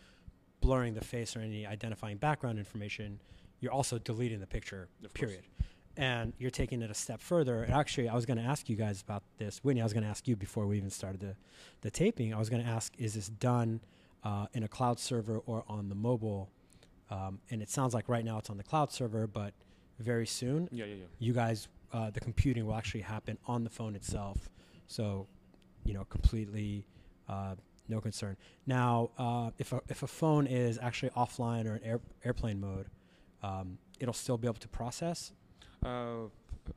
blurring 0.61 0.95
the 0.95 1.05
face 1.05 1.37
or 1.37 1.41
any 1.41 1.67
identifying 1.67 2.19
background 2.19 2.59
information, 2.59 3.21
you're 3.61 3.73
also 3.73 3.99
deleting 3.99 4.41
the 4.41 4.47
picture. 4.47 4.89
Of 5.05 5.13
course. 5.15 5.31
period. 5.31 5.45
And 5.97 6.33
you're 6.39 6.51
taking 6.53 6.81
it 6.83 6.91
a 6.91 6.95
step 6.95 7.21
further. 7.21 7.63
And 7.65 7.75
actually, 7.75 8.09
I 8.09 8.15
was 8.15 8.25
going 8.25 8.39
to 8.39 8.45
ask 8.45 8.69
you 8.69 8.77
guys 8.77 9.03
about 9.03 9.25
this. 9.39 9.59
Whitney, 9.65 9.81
I 9.81 9.85
was 9.85 9.93
going 9.93 10.05
to 10.05 10.09
ask 10.09 10.29
you 10.29 10.37
before 10.37 10.67
we 10.67 10.77
even 10.77 10.91
started 10.91 11.21
the, 11.21 11.35
the 11.81 11.91
taping. 11.91 12.33
I 12.33 12.39
was 12.39 12.49
going 12.49 12.63
to 12.63 12.69
ask, 12.69 12.93
is 12.99 13.15
this 13.15 13.29
done 13.29 13.81
uh, 14.23 14.47
in 14.53 14.63
a 14.63 14.69
cloud 14.69 15.01
server 15.01 15.39
or 15.39 15.65
on 15.69 15.89
the 15.89 15.97
mobile? 15.97 16.51
Um, 17.11 17.41
and 17.51 17.61
it 17.63 17.69
sounds 17.69 17.95
like 17.95 18.09
right 18.09 18.25
now 18.25 18.39
it's 18.39 18.49
on 18.49 18.59
the 18.59 18.63
cloud 18.63 18.93
server, 18.93 19.27
but 19.27 19.55
very 19.99 20.27
soon, 20.27 20.69
Yeah, 20.71 20.85
yeah, 20.85 20.95
yeah. 20.95 21.05
you 21.19 21.33
guys, 21.33 21.67
uh, 21.93 22.11
the 22.11 22.21
computing 22.21 22.65
will 22.65 22.75
actually 22.77 23.01
happen 23.01 23.37
on 23.47 23.65
the 23.65 23.71
phone 23.71 23.97
itself. 23.97 24.49
So, 24.87 25.27
you 25.85 25.95
know, 25.95 26.05
completely 26.05 26.85
uh, 27.29 27.57
no 27.89 28.01
concern. 28.01 28.37
Now, 28.67 29.11
uh, 29.19 29.51
if, 29.59 29.73
a, 29.73 29.81
if 29.89 30.05
a 30.05 30.07
phone 30.07 30.47
is 30.47 30.79
actually 30.81 31.11
offline 31.11 31.67
or 31.67 31.75
in 31.77 31.83
air, 31.83 32.01
airplane 32.25 32.61
mode, 32.61 32.87
um, 33.43 33.79
it'll 34.01 34.15
still 34.15 34.39
be 34.39 34.47
able 34.47 34.59
to 34.61 34.69
process. 34.69 35.33
Uh, 35.85 36.29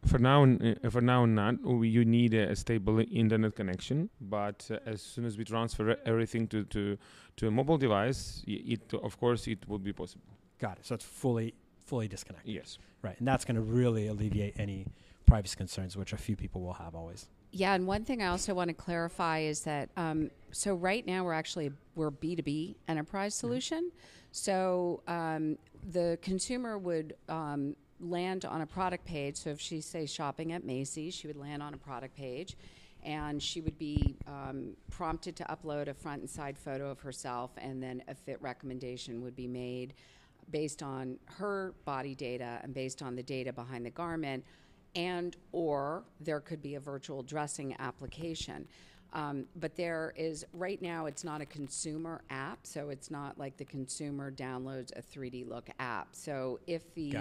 for 0.05 0.19
now, 0.19 0.43
uh, 0.43 0.89
for 0.89 1.01
now, 1.01 1.25
not. 1.25 1.61
We, 1.61 1.89
you 1.89 2.05
need 2.05 2.33
a, 2.33 2.51
a 2.51 2.55
stable 2.55 2.99
internet 3.11 3.55
connection. 3.55 4.09
But 4.19 4.69
uh, 4.71 4.77
as 4.85 5.01
soon 5.01 5.25
as 5.25 5.37
we 5.37 5.43
transfer 5.43 5.97
everything 6.05 6.47
to, 6.47 6.63
to, 6.65 6.97
to 7.37 7.47
a 7.47 7.51
mobile 7.51 7.77
device, 7.77 8.43
it 8.47 8.93
of 8.93 9.19
course 9.19 9.47
it 9.47 9.67
would 9.67 9.83
be 9.83 9.93
possible. 9.93 10.23
Got 10.59 10.77
it. 10.79 10.85
So 10.85 10.95
it's 10.95 11.05
fully 11.05 11.53
fully 11.85 12.07
disconnected. 12.07 12.53
Yes. 12.53 12.77
Right. 13.01 13.17
And 13.19 13.27
that's 13.27 13.43
going 13.43 13.55
to 13.55 13.61
really 13.61 14.07
alleviate 14.07 14.57
any 14.57 14.87
privacy 15.25 15.57
concerns, 15.57 15.97
which 15.97 16.13
a 16.13 16.17
few 16.17 16.35
people 16.35 16.61
will 16.61 16.73
have 16.73 16.95
always. 16.95 17.27
Yeah, 17.53 17.73
and 17.73 17.85
one 17.85 18.05
thing 18.05 18.21
I 18.21 18.27
also 18.27 18.53
want 18.53 18.69
to 18.69 18.73
clarify 18.73 19.39
is 19.39 19.61
that 19.63 19.89
um, 19.97 20.31
so 20.51 20.73
right 20.73 21.05
now 21.05 21.25
we're 21.25 21.33
actually 21.33 21.71
we're 21.95 22.09
B 22.09 22.35
two 22.35 22.43
B 22.43 22.77
enterprise 22.87 23.35
solution. 23.35 23.91
So 24.31 25.01
um, 25.07 25.57
the 25.91 26.17
consumer 26.21 26.77
would 26.77 27.15
um, 27.27 27.75
land 27.99 28.45
on 28.45 28.61
a 28.61 28.65
product 28.65 29.05
page. 29.05 29.35
So 29.35 29.49
if 29.49 29.59
she 29.59 29.81
say 29.81 30.05
shopping 30.05 30.53
at 30.53 30.63
Macy's, 30.63 31.13
she 31.13 31.27
would 31.27 31.35
land 31.35 31.61
on 31.61 31.73
a 31.73 31.77
product 31.77 32.15
page, 32.15 32.55
and 33.03 33.43
she 33.43 33.59
would 33.59 33.77
be 33.77 34.15
um, 34.27 34.77
prompted 34.89 35.35
to 35.35 35.43
upload 35.43 35.89
a 35.89 35.93
front 35.93 36.21
and 36.21 36.29
side 36.29 36.57
photo 36.57 36.89
of 36.89 37.01
herself, 37.01 37.51
and 37.57 37.83
then 37.83 38.01
a 38.07 38.15
fit 38.15 38.41
recommendation 38.41 39.21
would 39.21 39.35
be 39.35 39.47
made 39.47 39.93
based 40.51 40.81
on 40.81 41.17
her 41.25 41.73
body 41.83 42.15
data 42.15 42.59
and 42.63 42.73
based 42.73 43.01
on 43.01 43.15
the 43.15 43.23
data 43.23 43.51
behind 43.51 43.85
the 43.85 43.89
garment 43.89 44.45
and 44.95 45.35
or 45.51 46.03
there 46.19 46.39
could 46.39 46.61
be 46.61 46.75
a 46.75 46.79
virtual 46.79 47.23
dressing 47.23 47.75
application. 47.79 48.67
Um, 49.13 49.45
but 49.57 49.75
there 49.75 50.13
is 50.15 50.45
right 50.53 50.81
now 50.81 51.05
it's 51.05 51.25
not 51.25 51.41
a 51.41 51.45
consumer 51.45 52.21
app 52.29 52.59
so 52.63 52.89
it's 52.89 53.11
not 53.11 53.37
like 53.37 53.57
the 53.57 53.65
consumer 53.65 54.31
downloads 54.31 54.91
a 54.97 55.01
3d 55.01 55.49
look 55.49 55.69
app. 55.79 56.09
So 56.13 56.59
if 56.65 56.93
the 56.93 57.11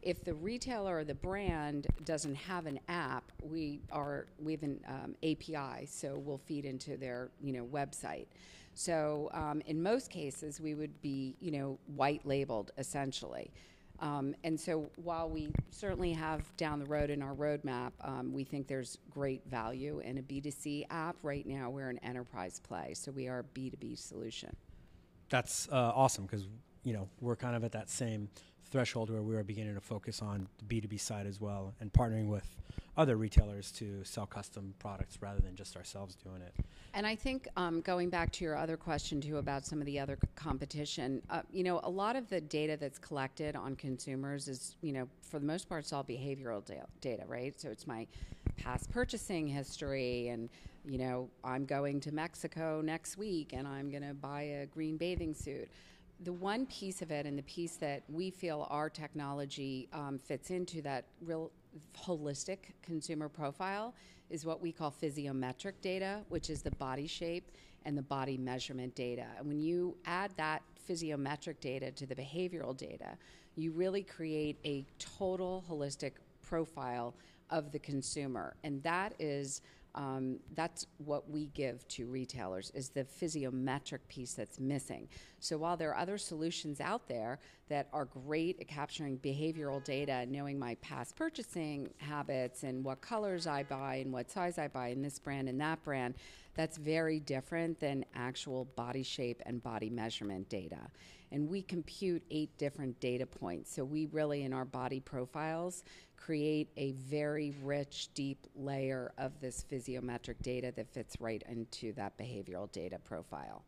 if 0.00 0.24
the 0.24 0.34
retailer 0.34 0.98
or 0.98 1.04
the 1.04 1.14
brand 1.14 1.86
doesn't 2.04 2.34
have 2.34 2.64
an 2.64 2.80
app 2.88 3.30
we 3.42 3.80
are 3.92 4.26
we 4.38 4.52
have 4.52 4.62
an 4.62 4.80
um, 4.88 5.14
api 5.22 5.86
so 5.86 6.16
we'll 6.16 6.38
feed 6.46 6.64
into 6.64 6.96
their 6.96 7.28
you 7.42 7.52
know 7.52 7.66
website. 7.66 8.26
So 8.74 9.30
um, 9.32 9.62
in 9.66 9.82
most 9.82 10.10
cases, 10.10 10.60
we 10.60 10.74
would 10.74 11.00
be, 11.00 11.36
you 11.40 11.52
know, 11.52 11.78
white 11.94 12.26
labeled 12.26 12.72
essentially. 12.76 13.50
Um, 14.00 14.34
and 14.44 14.58
so 14.58 14.90
while 14.96 15.28
we 15.28 15.52
certainly 15.70 16.12
have 16.12 16.54
down 16.56 16.78
the 16.78 16.84
road 16.86 17.10
in 17.10 17.22
our 17.22 17.34
roadmap, 17.34 17.92
um, 18.00 18.32
we 18.32 18.44
think 18.44 18.66
there's 18.66 18.98
great 19.10 19.42
value 19.46 20.00
in 20.00 20.18
a 20.18 20.22
B2C 20.22 20.86
app. 20.90 21.16
Right 21.22 21.46
now, 21.46 21.70
we're 21.70 21.90
an 21.90 21.98
enterprise 21.98 22.60
play, 22.60 22.94
so 22.94 23.12
we 23.12 23.28
are 23.28 23.40
a 23.40 23.58
B2B 23.58 23.98
solution. 23.98 24.54
That's 25.30 25.68
uh, 25.70 25.92
awesome 25.94 26.26
because 26.26 26.46
you 26.84 26.92
know 26.92 27.08
we're 27.20 27.36
kind 27.36 27.56
of 27.56 27.64
at 27.64 27.72
that 27.72 27.90
same 27.90 28.28
threshold 28.70 29.10
where 29.10 29.22
we 29.22 29.36
are 29.36 29.44
beginning 29.44 29.74
to 29.74 29.80
focus 29.80 30.22
on 30.22 30.48
the 30.58 30.64
B 30.64 30.80
two 30.80 30.88
B 30.88 30.96
side 30.96 31.26
as 31.26 31.40
well 31.40 31.74
and 31.80 31.92
partnering 31.92 32.28
with 32.28 32.56
other 32.96 33.16
retailers 33.16 33.72
to 33.72 34.04
sell 34.04 34.26
custom 34.26 34.72
products 34.78 35.18
rather 35.20 35.40
than 35.40 35.56
just 35.56 35.76
ourselves 35.76 36.14
doing 36.14 36.40
it. 36.40 36.54
And 36.92 37.04
I 37.04 37.16
think 37.16 37.48
um, 37.56 37.80
going 37.80 38.08
back 38.08 38.30
to 38.32 38.44
your 38.44 38.56
other 38.56 38.76
question 38.76 39.20
too 39.20 39.38
about 39.38 39.66
some 39.66 39.80
of 39.80 39.86
the 39.86 39.98
other 39.98 40.16
c- 40.20 40.28
competition, 40.36 41.20
uh, 41.28 41.42
you 41.52 41.64
know, 41.64 41.80
a 41.82 41.90
lot 41.90 42.14
of 42.14 42.28
the 42.28 42.40
data 42.40 42.76
that's 42.80 43.00
collected 43.00 43.56
on 43.56 43.74
consumers 43.74 44.46
is, 44.46 44.76
you 44.80 44.92
know, 44.92 45.08
for 45.22 45.40
the 45.40 45.46
most 45.46 45.68
part, 45.68 45.82
it's 45.82 45.92
all 45.92 46.04
behavioral 46.04 46.64
da- 46.64 46.86
data, 47.00 47.24
right? 47.26 47.60
So 47.60 47.68
it's 47.68 47.88
my 47.88 48.06
past 48.56 48.92
purchasing 48.92 49.48
history, 49.48 50.28
and 50.28 50.48
you 50.84 50.98
know, 50.98 51.28
I'm 51.42 51.64
going 51.64 51.98
to 52.00 52.12
Mexico 52.12 52.80
next 52.80 53.16
week, 53.16 53.54
and 53.54 53.66
I'm 53.66 53.90
going 53.90 54.06
to 54.06 54.14
buy 54.14 54.42
a 54.42 54.66
green 54.66 54.96
bathing 54.96 55.34
suit. 55.34 55.68
The 56.20 56.32
one 56.32 56.66
piece 56.66 57.02
of 57.02 57.10
it, 57.10 57.26
and 57.26 57.36
the 57.36 57.42
piece 57.42 57.76
that 57.76 58.02
we 58.08 58.30
feel 58.30 58.66
our 58.70 58.88
technology 58.88 59.88
um, 59.92 60.18
fits 60.18 60.50
into 60.50 60.80
that 60.82 61.04
real 61.20 61.50
holistic 61.96 62.58
consumer 62.82 63.28
profile 63.28 63.94
is 64.30 64.46
what 64.46 64.60
we 64.62 64.72
call 64.72 64.92
physiometric 65.02 65.74
data, 65.82 66.20
which 66.28 66.50
is 66.50 66.62
the 66.62 66.70
body 66.72 67.06
shape 67.06 67.50
and 67.84 67.98
the 67.98 68.02
body 68.02 68.38
measurement 68.38 68.94
data. 68.94 69.26
And 69.38 69.46
when 69.46 69.60
you 69.60 69.96
add 70.06 70.30
that 70.36 70.62
physiometric 70.88 71.60
data 71.60 71.90
to 71.90 72.06
the 72.06 72.14
behavioral 72.14 72.76
data, 72.76 73.18
you 73.56 73.72
really 73.72 74.02
create 74.02 74.58
a 74.64 74.86
total 74.98 75.64
holistic 75.68 76.12
profile 76.42 77.14
of 77.50 77.70
the 77.72 77.78
consumer. 77.78 78.56
And 78.64 78.82
that 78.82 79.14
is 79.18 79.60
um, 79.94 80.40
that's 80.54 80.86
what 80.98 81.30
we 81.30 81.46
give 81.54 81.86
to 81.88 82.06
retailers 82.06 82.70
is 82.74 82.88
the 82.88 83.04
physiometric 83.04 84.00
piece 84.08 84.34
that's 84.34 84.58
missing. 84.58 85.08
So 85.38 85.56
while 85.56 85.76
there 85.76 85.90
are 85.90 85.96
other 85.96 86.18
solutions 86.18 86.80
out 86.80 87.06
there 87.08 87.38
that 87.68 87.88
are 87.92 88.04
great 88.04 88.60
at 88.60 88.68
capturing 88.68 89.18
behavioral 89.18 89.82
data 89.84 90.26
knowing 90.26 90.58
my 90.58 90.74
past 90.76 91.16
purchasing 91.16 91.90
habits 91.98 92.62
and 92.64 92.84
what 92.84 93.00
colors 93.00 93.46
I 93.46 93.62
buy 93.62 93.96
and 93.96 94.12
what 94.12 94.30
size 94.30 94.58
I 94.58 94.68
buy 94.68 94.88
in 94.88 95.00
this 95.00 95.18
brand 95.18 95.48
and 95.48 95.60
that 95.60 95.82
brand, 95.84 96.14
that's 96.54 96.76
very 96.76 97.20
different 97.20 97.80
than 97.80 98.04
actual 98.14 98.64
body 98.76 99.02
shape 99.02 99.42
and 99.46 99.62
body 99.62 99.90
measurement 99.90 100.48
data. 100.48 100.90
And 101.34 101.48
we 101.48 101.62
compute 101.62 102.22
eight 102.30 102.56
different 102.58 103.00
data 103.00 103.26
points. 103.26 103.74
So 103.74 103.84
we 103.84 104.06
really, 104.06 104.44
in 104.44 104.52
our 104.52 104.64
body 104.64 105.00
profiles, 105.00 105.82
create 106.16 106.70
a 106.76 106.92
very 106.92 107.52
rich, 107.60 108.08
deep 108.14 108.46
layer 108.54 109.12
of 109.18 109.32
this 109.40 109.64
physiometric 109.68 110.40
data 110.42 110.72
that 110.76 110.88
fits 110.94 111.16
right 111.18 111.42
into 111.48 111.92
that 111.94 112.16
behavioral 112.16 112.70
data 112.70 113.00
profile. 113.00 113.64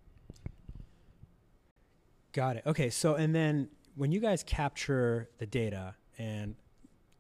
Got 2.32 2.54
it. 2.54 2.62
Okay. 2.66 2.88
So, 2.88 3.16
and 3.16 3.34
then 3.34 3.68
when 3.96 4.12
you 4.12 4.20
guys 4.20 4.44
capture 4.44 5.28
the 5.38 5.46
data 5.46 5.96
and, 6.18 6.54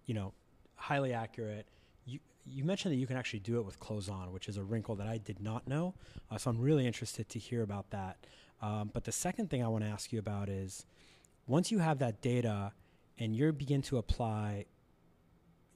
you 0.04 0.14
know, 0.14 0.32
highly 0.76 1.12
accurate, 1.12 1.66
you, 2.04 2.20
you 2.46 2.62
mentioned 2.62 2.92
that 2.94 2.98
you 2.98 3.08
can 3.08 3.16
actually 3.16 3.40
do 3.40 3.58
it 3.58 3.66
with 3.66 3.80
clothes 3.80 4.08
on, 4.08 4.32
which 4.32 4.48
is 4.48 4.58
a 4.58 4.62
wrinkle 4.62 4.94
that 4.94 5.08
I 5.08 5.18
did 5.18 5.40
not 5.40 5.66
know. 5.66 5.94
Uh, 6.30 6.38
so 6.38 6.50
I'm 6.50 6.60
really 6.60 6.86
interested 6.86 7.28
to 7.30 7.40
hear 7.40 7.62
about 7.62 7.90
that. 7.90 8.18
Um, 8.62 8.90
but 8.92 9.04
the 9.04 9.12
second 9.12 9.50
thing 9.50 9.62
I 9.62 9.68
want 9.68 9.84
to 9.84 9.90
ask 9.90 10.12
you 10.12 10.18
about 10.18 10.48
is 10.48 10.86
once 11.46 11.70
you 11.70 11.78
have 11.78 11.98
that 11.98 12.20
data 12.22 12.72
and 13.18 13.34
you 13.34 13.52
begin 13.52 13.82
to 13.82 13.98
apply, 13.98 14.66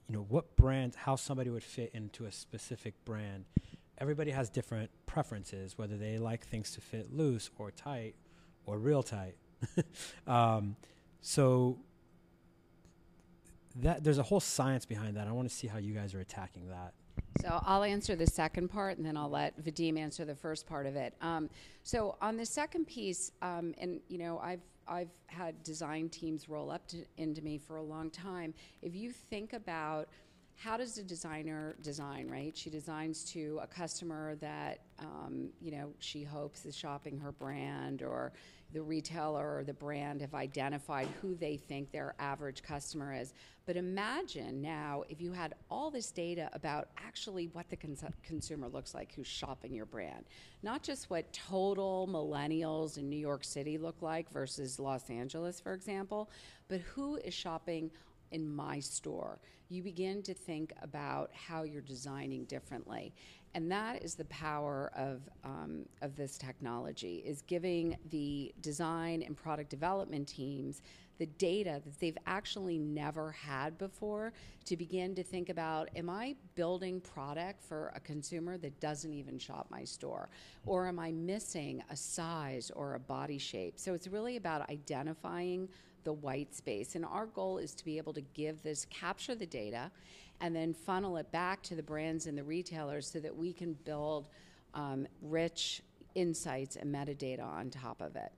you 0.07 0.15
know, 0.15 0.25
what 0.27 0.55
brand, 0.55 0.95
how 0.95 1.15
somebody 1.15 1.49
would 1.49 1.63
fit 1.63 1.91
into 1.93 2.25
a 2.25 2.31
specific 2.31 2.93
brand, 3.05 3.45
everybody 3.97 4.31
has 4.31 4.49
different 4.49 4.89
preferences, 5.05 5.77
whether 5.77 5.95
they 5.95 6.17
like 6.17 6.45
things 6.45 6.71
to 6.71 6.81
fit 6.81 7.13
loose 7.13 7.49
or 7.57 7.71
tight 7.71 8.15
or 8.65 8.77
real 8.77 9.03
tight. 9.03 9.35
um, 10.27 10.75
so 11.21 11.77
that 13.75 14.03
there's 14.03 14.17
a 14.17 14.23
whole 14.23 14.39
science 14.39 14.85
behind 14.85 15.15
that. 15.17 15.27
I 15.27 15.31
want 15.31 15.47
to 15.47 15.55
see 15.55 15.67
how 15.67 15.77
you 15.77 15.93
guys 15.93 16.13
are 16.13 16.19
attacking 16.19 16.67
that. 16.69 16.93
So 17.41 17.59
I'll 17.65 17.83
answer 17.83 18.15
the 18.15 18.27
second 18.27 18.67
part, 18.67 18.97
and 18.97 19.05
then 19.05 19.17
I'll 19.17 19.29
let 19.29 19.59
Vadim 19.63 19.97
answer 19.97 20.25
the 20.25 20.35
first 20.35 20.67
part 20.67 20.85
of 20.85 20.95
it. 20.95 21.13
Um, 21.21 21.49
so 21.83 22.15
on 22.21 22.37
the 22.37 22.45
second 22.45 22.85
piece, 22.85 23.31
um, 23.41 23.73
and 23.79 23.99
you 24.09 24.17
know, 24.17 24.39
I've 24.39 24.61
I've 24.87 25.09
had 25.27 25.63
design 25.63 26.09
teams 26.09 26.49
roll 26.49 26.69
up 26.69 26.87
to, 26.89 26.97
into 27.17 27.41
me 27.41 27.57
for 27.57 27.77
a 27.77 27.83
long 27.83 28.09
time. 28.09 28.53
If 28.81 28.95
you 28.95 29.11
think 29.11 29.53
about 29.53 30.09
how 30.55 30.77
does 30.77 30.97
a 30.97 31.03
designer 31.03 31.75
design, 31.81 32.29
right? 32.29 32.55
She 32.55 32.69
designs 32.69 33.23
to 33.31 33.59
a 33.63 33.67
customer 33.67 34.35
that, 34.35 34.81
um, 34.99 35.49
you 35.59 35.71
know, 35.71 35.91
she 35.99 36.23
hopes 36.23 36.65
is 36.65 36.75
shopping 36.75 37.17
her 37.19 37.31
brand 37.31 38.03
or 38.03 38.31
the 38.73 38.81
retailer 38.81 39.57
or 39.57 39.63
the 39.63 39.73
brand 39.73 40.21
have 40.21 40.33
identified 40.33 41.07
who 41.21 41.35
they 41.35 41.57
think 41.57 41.91
their 41.91 42.15
average 42.19 42.63
customer 42.63 43.13
is. 43.13 43.33
But 43.65 43.75
imagine 43.75 44.61
now 44.61 45.03
if 45.09 45.19
you 45.19 45.33
had 45.33 45.55
all 45.69 45.91
this 45.91 46.11
data 46.11 46.49
about 46.53 46.89
actually 46.97 47.47
what 47.47 47.69
the 47.69 47.75
cons- 47.75 48.03
consumer 48.23 48.69
looks 48.69 48.93
like 48.93 49.13
who's 49.13 49.27
shopping 49.27 49.73
your 49.73 49.85
brand, 49.85 50.25
not 50.63 50.83
just 50.83 51.09
what 51.09 51.31
total 51.33 52.07
millennials 52.09 52.97
in 52.97 53.09
New 53.09 53.19
York 53.19 53.43
City 53.43 53.77
look 53.77 54.01
like 54.01 54.31
versus 54.31 54.79
Los 54.79 55.09
Angeles, 55.09 55.59
for 55.59 55.73
example, 55.73 56.29
but 56.67 56.79
who 56.81 57.17
is 57.17 57.33
shopping 57.33 57.91
in 58.31 58.49
my 58.49 58.79
store. 58.79 59.39
You 59.69 59.83
begin 59.83 60.21
to 60.23 60.33
think 60.33 60.73
about 60.81 61.31
how 61.33 61.63
you're 61.63 61.81
designing 61.81 62.45
differently. 62.45 63.13
And 63.53 63.71
that 63.71 64.03
is 64.03 64.15
the 64.15 64.25
power 64.25 64.91
of, 64.95 65.21
um, 65.43 65.85
of 66.01 66.15
this 66.15 66.37
technology, 66.37 67.21
is 67.25 67.41
giving 67.41 67.97
the 68.09 68.53
design 68.61 69.23
and 69.23 69.35
product 69.35 69.69
development 69.69 70.27
teams 70.27 70.81
the 71.21 71.27
data 71.27 71.79
that 71.85 71.99
they've 71.99 72.17
actually 72.25 72.79
never 72.79 73.31
had 73.31 73.77
before 73.77 74.33
to 74.65 74.75
begin 74.75 75.13
to 75.13 75.21
think 75.21 75.49
about 75.49 75.87
am 75.95 76.09
I 76.09 76.35
building 76.55 76.99
product 76.99 77.61
for 77.63 77.91
a 77.95 77.99
consumer 77.99 78.57
that 78.57 78.79
doesn't 78.79 79.13
even 79.13 79.37
shop 79.37 79.67
my 79.69 79.83
store? 79.83 80.29
Or 80.65 80.87
am 80.87 80.97
I 80.97 81.11
missing 81.11 81.83
a 81.91 81.95
size 81.95 82.71
or 82.75 82.95
a 82.95 82.99
body 82.99 83.37
shape? 83.37 83.75
So 83.77 83.93
it's 83.93 84.07
really 84.07 84.37
about 84.37 84.67
identifying 84.71 85.69
the 86.03 86.13
white 86.13 86.55
space. 86.55 86.95
And 86.95 87.05
our 87.05 87.25
goal 87.25 87.57
is 87.57 87.73
to 87.75 87.85
be 87.85 87.97
able 87.97 88.13
to 88.13 88.21
give 88.33 88.61
this, 88.63 88.85
capture 88.89 89.35
the 89.35 89.45
data, 89.45 89.91
and 90.39 90.55
then 90.55 90.73
funnel 90.73 91.17
it 91.17 91.31
back 91.31 91.61
to 91.63 91.75
the 91.75 91.83
brands 91.83 92.25
and 92.25 92.37
the 92.37 92.43
retailers 92.43 93.07
so 93.07 93.19
that 93.19 93.35
we 93.35 93.53
can 93.53 93.73
build 93.85 94.27
um, 94.73 95.07
rich 95.21 95.81
insights 96.15 96.75
and 96.75 96.93
metadata 96.93 97.43
on 97.43 97.69
top 97.69 98.01
of 98.01 98.15
it. 98.15 98.31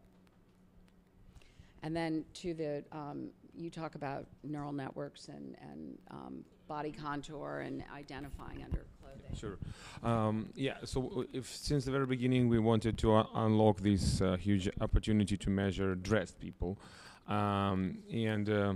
And 1.82 1.96
then 1.96 2.26
to 2.36 2.54
the, 2.54 2.84
um, 2.92 3.30
you 3.56 3.70
talk 3.70 3.96
about 3.96 4.26
neural 4.44 4.72
networks 4.72 5.28
and, 5.28 5.56
and 5.62 5.98
um, 6.12 6.46
body 6.68 6.92
contour 6.92 7.60
and 7.60 7.84
identifying 7.94 8.64
under 8.64 8.86
clothing. 9.02 9.36
Sure. 9.38 9.58
Um, 10.02 10.50
yeah. 10.56 10.78
So 10.86 11.26
if 11.34 11.54
since 11.54 11.86
the 11.86 11.92
very 11.92 12.06
beginning 12.06 12.48
we 12.48 12.60
wanted 12.60 12.98
to 13.00 13.14
uh, 13.16 13.26
unlock 13.36 13.82
this 13.82 14.22
uh, 14.22 14.38
huge 14.38 14.70
opportunity 14.82 15.38
to 15.38 15.50
measure 15.50 15.96
dressed 15.96 16.40
people, 16.40 16.78
um, 17.28 17.98
and 18.12 18.50
uh, 18.50 18.74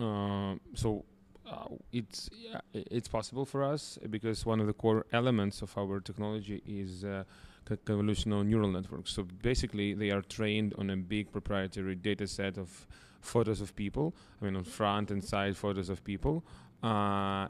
uh, 0.00 0.54
so 0.74 1.04
uh, 1.50 1.66
it's 1.92 2.30
it's 2.72 3.08
possible 3.08 3.44
for 3.44 3.64
us 3.64 3.98
because 4.08 4.46
one 4.46 4.60
of 4.60 4.66
the 4.66 4.72
core 4.72 5.06
elements 5.12 5.62
of 5.62 5.76
our 5.76 6.00
technology 6.00 6.62
is 6.66 7.04
convolutional 7.84 8.44
neural 8.44 8.70
networks. 8.70 9.12
So 9.12 9.22
basically, 9.42 9.94
they 9.94 10.10
are 10.10 10.22
trained 10.22 10.74
on 10.78 10.90
a 10.90 10.96
big 10.96 11.30
proprietary 11.32 11.94
data 11.94 12.26
set 12.26 12.58
of 12.58 12.86
photos 13.20 13.60
of 13.60 13.74
people. 13.76 14.14
I 14.40 14.46
mean, 14.46 14.56
on 14.56 14.64
front 14.64 15.10
and 15.10 15.22
side 15.22 15.56
photos 15.56 15.88
of 15.88 16.02
people 16.04 16.44
uh, 16.82 17.48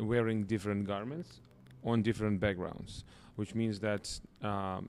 wearing 0.00 0.44
different 0.44 0.86
garments 0.86 1.40
on 1.84 2.02
different 2.02 2.40
backgrounds. 2.40 3.04
Which 3.36 3.54
means 3.54 3.80
that 3.80 4.18
um, 4.42 4.88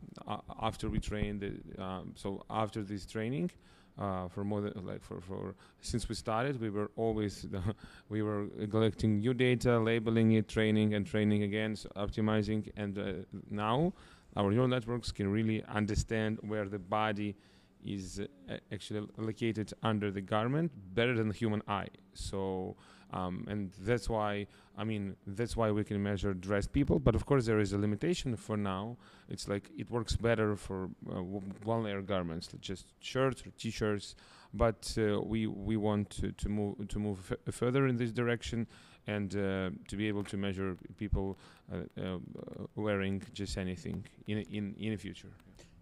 after 0.61 0.89
we 0.89 0.99
train 0.99 1.39
the, 1.39 1.83
um, 1.83 2.13
so 2.15 2.45
after 2.49 2.81
this 2.81 3.05
training, 3.05 3.51
uh, 3.99 4.27
for 4.27 4.43
more 4.43 4.61
than 4.61 4.73
like 4.85 5.03
for, 5.03 5.19
for 5.21 5.55
since 5.81 6.07
we 6.09 6.15
started 6.15 6.59
we 6.61 6.69
were 6.69 6.91
always 6.95 7.45
we 8.09 8.21
were 8.21 8.47
collecting 8.69 9.19
new 9.19 9.33
data 9.33 9.79
labeling 9.79 10.33
it 10.33 10.47
training 10.47 10.93
and 10.93 11.05
training 11.05 11.43
again 11.43 11.75
so 11.75 11.89
optimizing 11.95 12.69
and 12.77 12.97
uh, 12.97 13.11
now 13.49 13.91
our 14.35 14.51
neural 14.51 14.67
networks 14.67 15.11
can 15.11 15.27
really 15.31 15.63
understand 15.67 16.37
where 16.41 16.69
the 16.69 16.77
body 16.79 17.35
is 17.83 18.19
uh, 18.19 18.57
actually 18.71 19.07
located 19.17 19.73
under 19.83 20.11
the 20.11 20.21
garment 20.21 20.71
better 20.93 21.15
than 21.15 21.27
the 21.27 21.33
human 21.33 21.61
eye. 21.67 21.87
So 22.13 22.75
um, 23.11 23.45
and 23.47 23.71
that's 23.81 24.09
why 24.09 24.47
I 24.77 24.83
mean 24.83 25.15
that's 25.25 25.55
why 25.55 25.71
we 25.71 25.83
can 25.83 26.01
measure 26.01 26.33
dressed 26.33 26.71
people. 26.73 26.99
But 26.99 27.15
of 27.15 27.25
course 27.25 27.45
there 27.45 27.59
is 27.59 27.73
a 27.73 27.77
limitation 27.77 28.35
for 28.35 28.57
now. 28.57 28.97
It's 29.29 29.47
like 29.47 29.69
it 29.77 29.89
works 29.89 30.15
better 30.15 30.55
for 30.55 30.89
uh, 31.09 31.21
one 31.63 31.83
layer 31.83 32.01
garments, 32.01 32.49
just 32.59 32.87
shirts 32.99 33.45
or 33.45 33.51
t-shirts. 33.57 34.15
But 34.53 34.97
uh, 34.97 35.21
we 35.21 35.47
we 35.47 35.77
want 35.77 36.09
to, 36.11 36.31
to 36.31 36.49
move 36.49 36.87
to 36.87 36.99
move 36.99 37.31
f- 37.31 37.53
further 37.53 37.87
in 37.87 37.97
this 37.97 38.11
direction 38.11 38.67
and 39.05 39.35
uh, 39.35 39.69
to 39.87 39.95
be 39.95 40.07
able 40.07 40.23
to 40.25 40.37
measure 40.37 40.77
people 40.97 41.37
uh, 41.71 41.77
uh, 42.01 42.17
wearing 42.75 43.21
just 43.33 43.57
anything 43.57 44.05
in 44.27 44.39
in 44.51 44.75
in 44.79 44.91
the 44.91 44.97
future. 44.97 45.29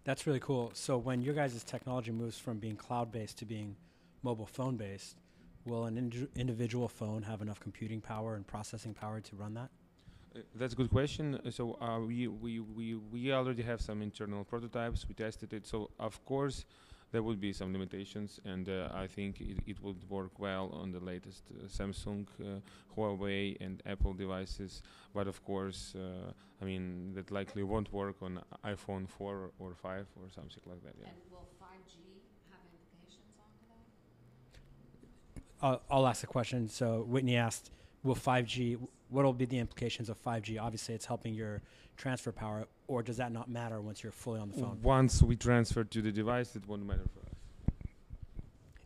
That's 0.03 0.27
really 0.27 0.39
cool. 0.39 0.71
So 0.73 0.97
when 0.97 1.21
your 1.21 1.33
guys' 1.33 1.63
technology 1.63 2.11
moves 2.11 2.37
from 2.37 2.59
being 2.59 2.75
cloud-based 2.75 3.39
to 3.39 3.45
being 3.45 3.75
mobile 4.21 4.45
phone-based, 4.45 5.17
Will 5.65 5.85
an 5.85 5.97
ind- 5.97 6.27
individual 6.35 6.87
phone 6.87 7.23
have 7.23 7.41
enough 7.41 7.59
computing 7.59 7.99
power 7.99 8.35
and 8.35 8.45
processing 8.45 8.93
power 8.93 9.19
to 9.19 9.35
run 9.35 9.55
that? 9.55 9.69
Uh, 10.35 10.39
that's 10.55 10.73
a 10.73 10.75
good 10.75 10.91
question. 10.91 11.39
Uh, 11.43 11.49
so 11.49 11.77
uh, 11.81 11.99
we, 11.99 12.27
we, 12.27 12.59
we, 12.59 12.95
we 12.95 13.33
already 13.33 13.63
have 13.63 13.81
some 13.81 14.01
internal 14.03 14.43
prototypes. 14.43 15.07
We 15.07 15.15
tested 15.15 15.53
it. 15.53 15.65
So 15.65 15.89
of 15.99 16.23
course, 16.25 16.65
there 17.11 17.23
would 17.23 17.39
be 17.39 17.53
some 17.53 17.71
limitations, 17.71 18.39
and 18.45 18.67
uh, 18.67 18.89
I 18.93 19.07
think 19.07 19.39
it, 19.39 19.59
it 19.65 19.81
would 19.81 20.07
work 20.09 20.37
well 20.37 20.69
on 20.73 20.91
the 20.91 20.99
latest 20.99 21.43
uh, 21.49 21.65
Samsung, 21.67 22.27
uh, 22.41 22.59
Huawei, 22.95 23.57
and 23.61 23.81
Apple 23.85 24.13
devices. 24.13 24.81
But 25.13 25.27
of 25.27 25.43
course, 25.45 25.95
I 26.61 26.65
mean 26.65 27.13
that 27.15 27.31
likely 27.31 27.63
won't 27.63 27.91
work 27.93 28.17
on 28.21 28.41
iPhone 28.65 29.07
4 29.07 29.51
or 29.59 29.73
5 29.73 30.05
or 30.21 30.29
something 30.29 30.63
like 30.65 30.83
that. 30.83 30.95
Yeah. 30.99 31.07
And 31.07 31.17
will 31.31 31.47
5G 31.61 31.95
have 32.51 32.59
implications 32.73 33.33
onto 33.39 33.65
that? 33.71 33.85
I'll, 35.61 35.81
I'll 35.89 36.07
ask 36.07 36.23
a 36.23 36.27
question. 36.27 36.69
So 36.69 37.05
Whitney 37.07 37.37
asked, 37.37 37.71
will 38.03 38.15
5G, 38.15 38.79
what 39.09 39.25
will 39.25 39.33
be 39.33 39.45
the 39.45 39.59
implications 39.59 40.09
of 40.09 40.21
5G? 40.23 40.61
Obviously, 40.61 40.95
it's 40.95 41.05
helping 41.05 41.33
your 41.33 41.61
transfer 41.97 42.31
power, 42.31 42.67
or 42.87 43.01
does 43.03 43.17
that 43.17 43.31
not 43.31 43.49
matter 43.49 43.81
once 43.81 44.03
you're 44.03 44.11
fully 44.11 44.39
on 44.39 44.49
the 44.49 44.57
phone? 44.57 44.79
Once 44.81 45.21
we 45.21 45.35
transfer 45.35 45.83
to 45.83 46.01
the 46.01 46.11
device, 46.11 46.55
it 46.55 46.67
won't 46.67 46.85
matter 46.85 47.05
for 47.13 47.21
us. 47.21 47.35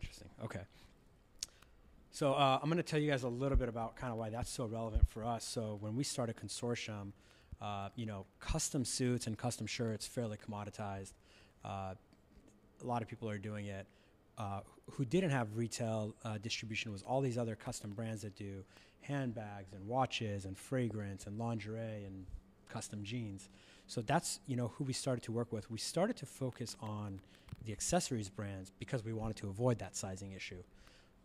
Interesting. 0.00 0.28
Okay. 0.44 0.62
So 2.12 2.34
uh, 2.34 2.58
I'm 2.62 2.68
going 2.68 2.76
to 2.76 2.82
tell 2.82 3.00
you 3.00 3.10
guys 3.10 3.22
a 3.22 3.28
little 3.28 3.56
bit 3.56 3.68
about 3.68 3.96
kind 3.96 4.12
of 4.12 4.18
why 4.18 4.30
that's 4.30 4.50
so 4.50 4.66
relevant 4.66 5.08
for 5.08 5.24
us. 5.24 5.44
So 5.44 5.78
when 5.80 5.96
we 5.96 6.04
started 6.04 6.36
consortium, 6.36 7.12
uh, 7.60 7.90
you 7.94 8.06
know, 8.06 8.26
custom 8.38 8.84
suits 8.84 9.26
and 9.26 9.36
custom 9.36 9.66
shirts 9.66 10.06
fairly 10.06 10.38
commoditized. 10.38 11.12
Uh, 11.64 11.94
a 12.82 12.86
lot 12.86 13.02
of 13.02 13.08
people 13.08 13.28
are 13.28 13.38
doing 13.38 13.66
it. 13.66 13.86
Who 14.94 15.04
didn't 15.04 15.30
have 15.30 15.56
retail 15.56 16.14
uh, 16.24 16.38
distribution 16.38 16.92
was 16.92 17.02
all 17.02 17.20
these 17.20 17.38
other 17.38 17.54
custom 17.54 17.90
brands 17.90 18.22
that 18.22 18.36
do 18.36 18.64
handbags 19.00 19.72
and 19.72 19.86
watches 19.86 20.44
and 20.44 20.56
fragrance 20.56 21.26
and 21.26 21.38
lingerie 21.38 22.04
and 22.04 22.26
custom 22.68 23.02
jeans. 23.02 23.48
So 23.86 24.02
that's 24.02 24.40
you 24.46 24.56
know 24.56 24.68
who 24.76 24.84
we 24.84 24.92
started 24.92 25.22
to 25.24 25.32
work 25.32 25.52
with. 25.52 25.70
We 25.70 25.78
started 25.78 26.16
to 26.18 26.26
focus 26.26 26.76
on 26.80 27.20
the 27.64 27.72
accessories 27.72 28.28
brands 28.28 28.70
because 28.78 29.04
we 29.04 29.12
wanted 29.12 29.36
to 29.38 29.48
avoid 29.48 29.78
that 29.80 29.96
sizing 29.96 30.32
issue. 30.32 30.62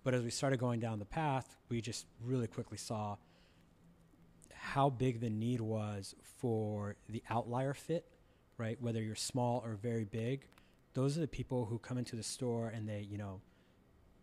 But 0.04 0.14
as 0.14 0.24
we 0.24 0.30
started 0.30 0.60
going 0.60 0.80
down 0.80 1.00
the 1.00 1.06
path, 1.06 1.58
we 1.70 1.82
just 1.82 2.06
really 2.24 2.48
quickly 2.48 2.78
saw 2.78 3.18
how 4.54 4.90
big 4.90 5.20
the 5.20 5.30
need 5.30 5.62
was 5.62 6.16
for 6.22 6.96
the 7.10 7.24
outlier 7.30 7.74
fit, 7.74 8.06
right? 8.58 8.82
Whether 8.82 9.02
you're 9.02 9.16
small 9.16 9.62
or 9.66 9.76
very 9.76 10.04
big, 10.04 10.48
those 10.94 11.18
are 11.18 11.22
the 11.22 11.28
people 11.28 11.66
who 11.66 11.78
come 11.80 11.98
into 11.98 12.16
the 12.16 12.24
store 12.24 12.70
and 12.70 12.88
they, 12.88 13.02
you 13.10 13.18
know, 13.18 13.42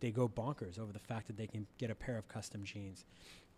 they 0.03 0.11
go 0.11 0.29
bonkers 0.29 0.79
over 0.79 0.93
the 0.93 0.99
fact 0.99 1.29
that 1.29 1.37
they 1.37 1.47
can 1.47 1.67
get 1.79 1.91
a 1.91 1.95
pair 1.95 2.19
of 2.19 2.27
custom 2.29 2.65
jeans. 2.65 3.07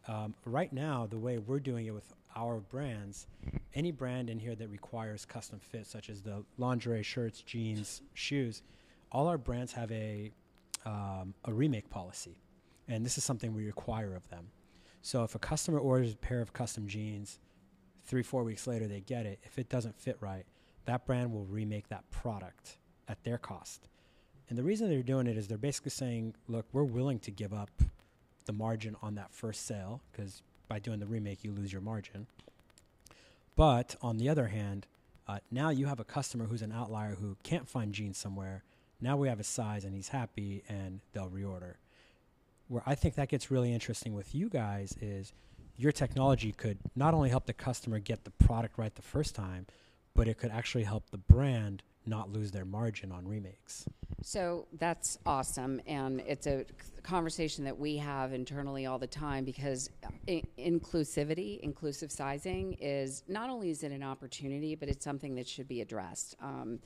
Um, 0.06 0.34
right 0.44 0.70
now, 0.70 1.06
the 1.06 1.18
way 1.18 1.38
we're 1.38 1.58
doing 1.58 1.86
it 1.86 1.94
with 1.94 2.12
our 2.36 2.60
brands, 2.60 3.26
any 3.74 3.90
brand 3.90 4.28
in 4.28 4.38
here 4.38 4.54
that 4.54 4.68
requires 4.68 5.24
custom 5.24 5.58
fit, 5.58 5.86
such 5.86 6.10
as 6.10 6.20
the 6.20 6.44
lingerie, 6.58 7.02
shirts, 7.02 7.40
jeans, 7.40 8.02
shoes, 8.12 8.62
all 9.10 9.26
our 9.26 9.38
brands 9.38 9.72
have 9.72 9.90
a 9.90 10.30
um, 10.84 11.32
a 11.46 11.52
remake 11.52 11.88
policy, 11.88 12.36
and 12.88 13.06
this 13.06 13.16
is 13.16 13.24
something 13.24 13.54
we 13.54 13.64
require 13.64 14.14
of 14.14 14.28
them. 14.28 14.48
So 15.00 15.24
if 15.24 15.34
a 15.34 15.38
customer 15.38 15.78
orders 15.78 16.12
a 16.12 16.16
pair 16.16 16.42
of 16.42 16.52
custom 16.52 16.86
jeans, 16.86 17.38
three 18.04 18.22
four 18.22 18.44
weeks 18.44 18.66
later 18.66 18.86
they 18.86 19.00
get 19.00 19.24
it. 19.24 19.38
If 19.44 19.58
it 19.58 19.70
doesn't 19.70 19.98
fit 19.98 20.18
right, 20.20 20.44
that 20.84 21.06
brand 21.06 21.32
will 21.32 21.46
remake 21.46 21.88
that 21.88 22.04
product 22.10 22.76
at 23.08 23.24
their 23.24 23.38
cost. 23.38 23.88
And 24.48 24.58
the 24.58 24.62
reason 24.62 24.88
they're 24.88 25.02
doing 25.02 25.26
it 25.26 25.36
is 25.36 25.48
they're 25.48 25.58
basically 25.58 25.90
saying, 25.90 26.34
look, 26.48 26.66
we're 26.72 26.84
willing 26.84 27.18
to 27.20 27.30
give 27.30 27.52
up 27.52 27.70
the 28.44 28.52
margin 28.52 28.96
on 29.02 29.14
that 29.14 29.32
first 29.32 29.66
sale 29.66 30.00
because 30.12 30.42
by 30.68 30.78
doing 30.78 31.00
the 31.00 31.06
remake, 31.06 31.44
you 31.44 31.52
lose 31.52 31.72
your 31.72 31.80
margin. 31.80 32.26
But 33.56 33.96
on 34.02 34.18
the 34.18 34.28
other 34.28 34.48
hand, 34.48 34.86
uh, 35.26 35.38
now 35.50 35.70
you 35.70 35.86
have 35.86 36.00
a 36.00 36.04
customer 36.04 36.46
who's 36.46 36.62
an 36.62 36.72
outlier 36.72 37.14
who 37.14 37.36
can't 37.42 37.68
find 37.68 37.92
jeans 37.92 38.18
somewhere. 38.18 38.62
Now 39.00 39.16
we 39.16 39.28
have 39.28 39.40
a 39.40 39.44
size 39.44 39.84
and 39.84 39.94
he's 39.94 40.08
happy 40.08 40.62
and 40.68 41.00
they'll 41.12 41.30
reorder. 41.30 41.74
Where 42.68 42.82
I 42.86 42.94
think 42.94 43.14
that 43.14 43.28
gets 43.28 43.50
really 43.50 43.72
interesting 43.72 44.14
with 44.14 44.34
you 44.34 44.48
guys 44.48 44.96
is 45.00 45.32
your 45.76 45.92
technology 45.92 46.52
could 46.52 46.78
not 46.94 47.14
only 47.14 47.30
help 47.30 47.46
the 47.46 47.52
customer 47.52 47.98
get 47.98 48.24
the 48.24 48.30
product 48.30 48.78
right 48.78 48.94
the 48.94 49.02
first 49.02 49.34
time, 49.34 49.66
but 50.14 50.28
it 50.28 50.38
could 50.38 50.50
actually 50.50 50.84
help 50.84 51.10
the 51.10 51.18
brand 51.18 51.82
not 52.06 52.30
lose 52.32 52.50
their 52.50 52.64
margin 52.64 53.12
on 53.12 53.26
remakes. 53.26 53.86
So 54.22 54.66
that's 54.78 55.18
awesome, 55.26 55.80
and 55.86 56.20
it's 56.20 56.46
a 56.46 56.64
conversation 57.02 57.64
that 57.64 57.78
we 57.78 57.98
have 57.98 58.32
internally 58.32 58.86
all 58.86 58.98
the 58.98 59.06
time 59.06 59.44
because 59.44 59.90
I- 60.26 60.42
inclusivity, 60.58 61.60
inclusive 61.60 62.10
sizing, 62.10 62.74
is 62.80 63.22
not 63.28 63.50
only 63.50 63.70
is 63.70 63.82
it 63.82 63.92
an 63.92 64.02
opportunity, 64.02 64.74
but 64.74 64.88
it's 64.88 65.04
something 65.04 65.34
that 65.34 65.46
should 65.46 65.68
be 65.68 65.82
addressed. 65.82 66.36
Um, 66.40 66.78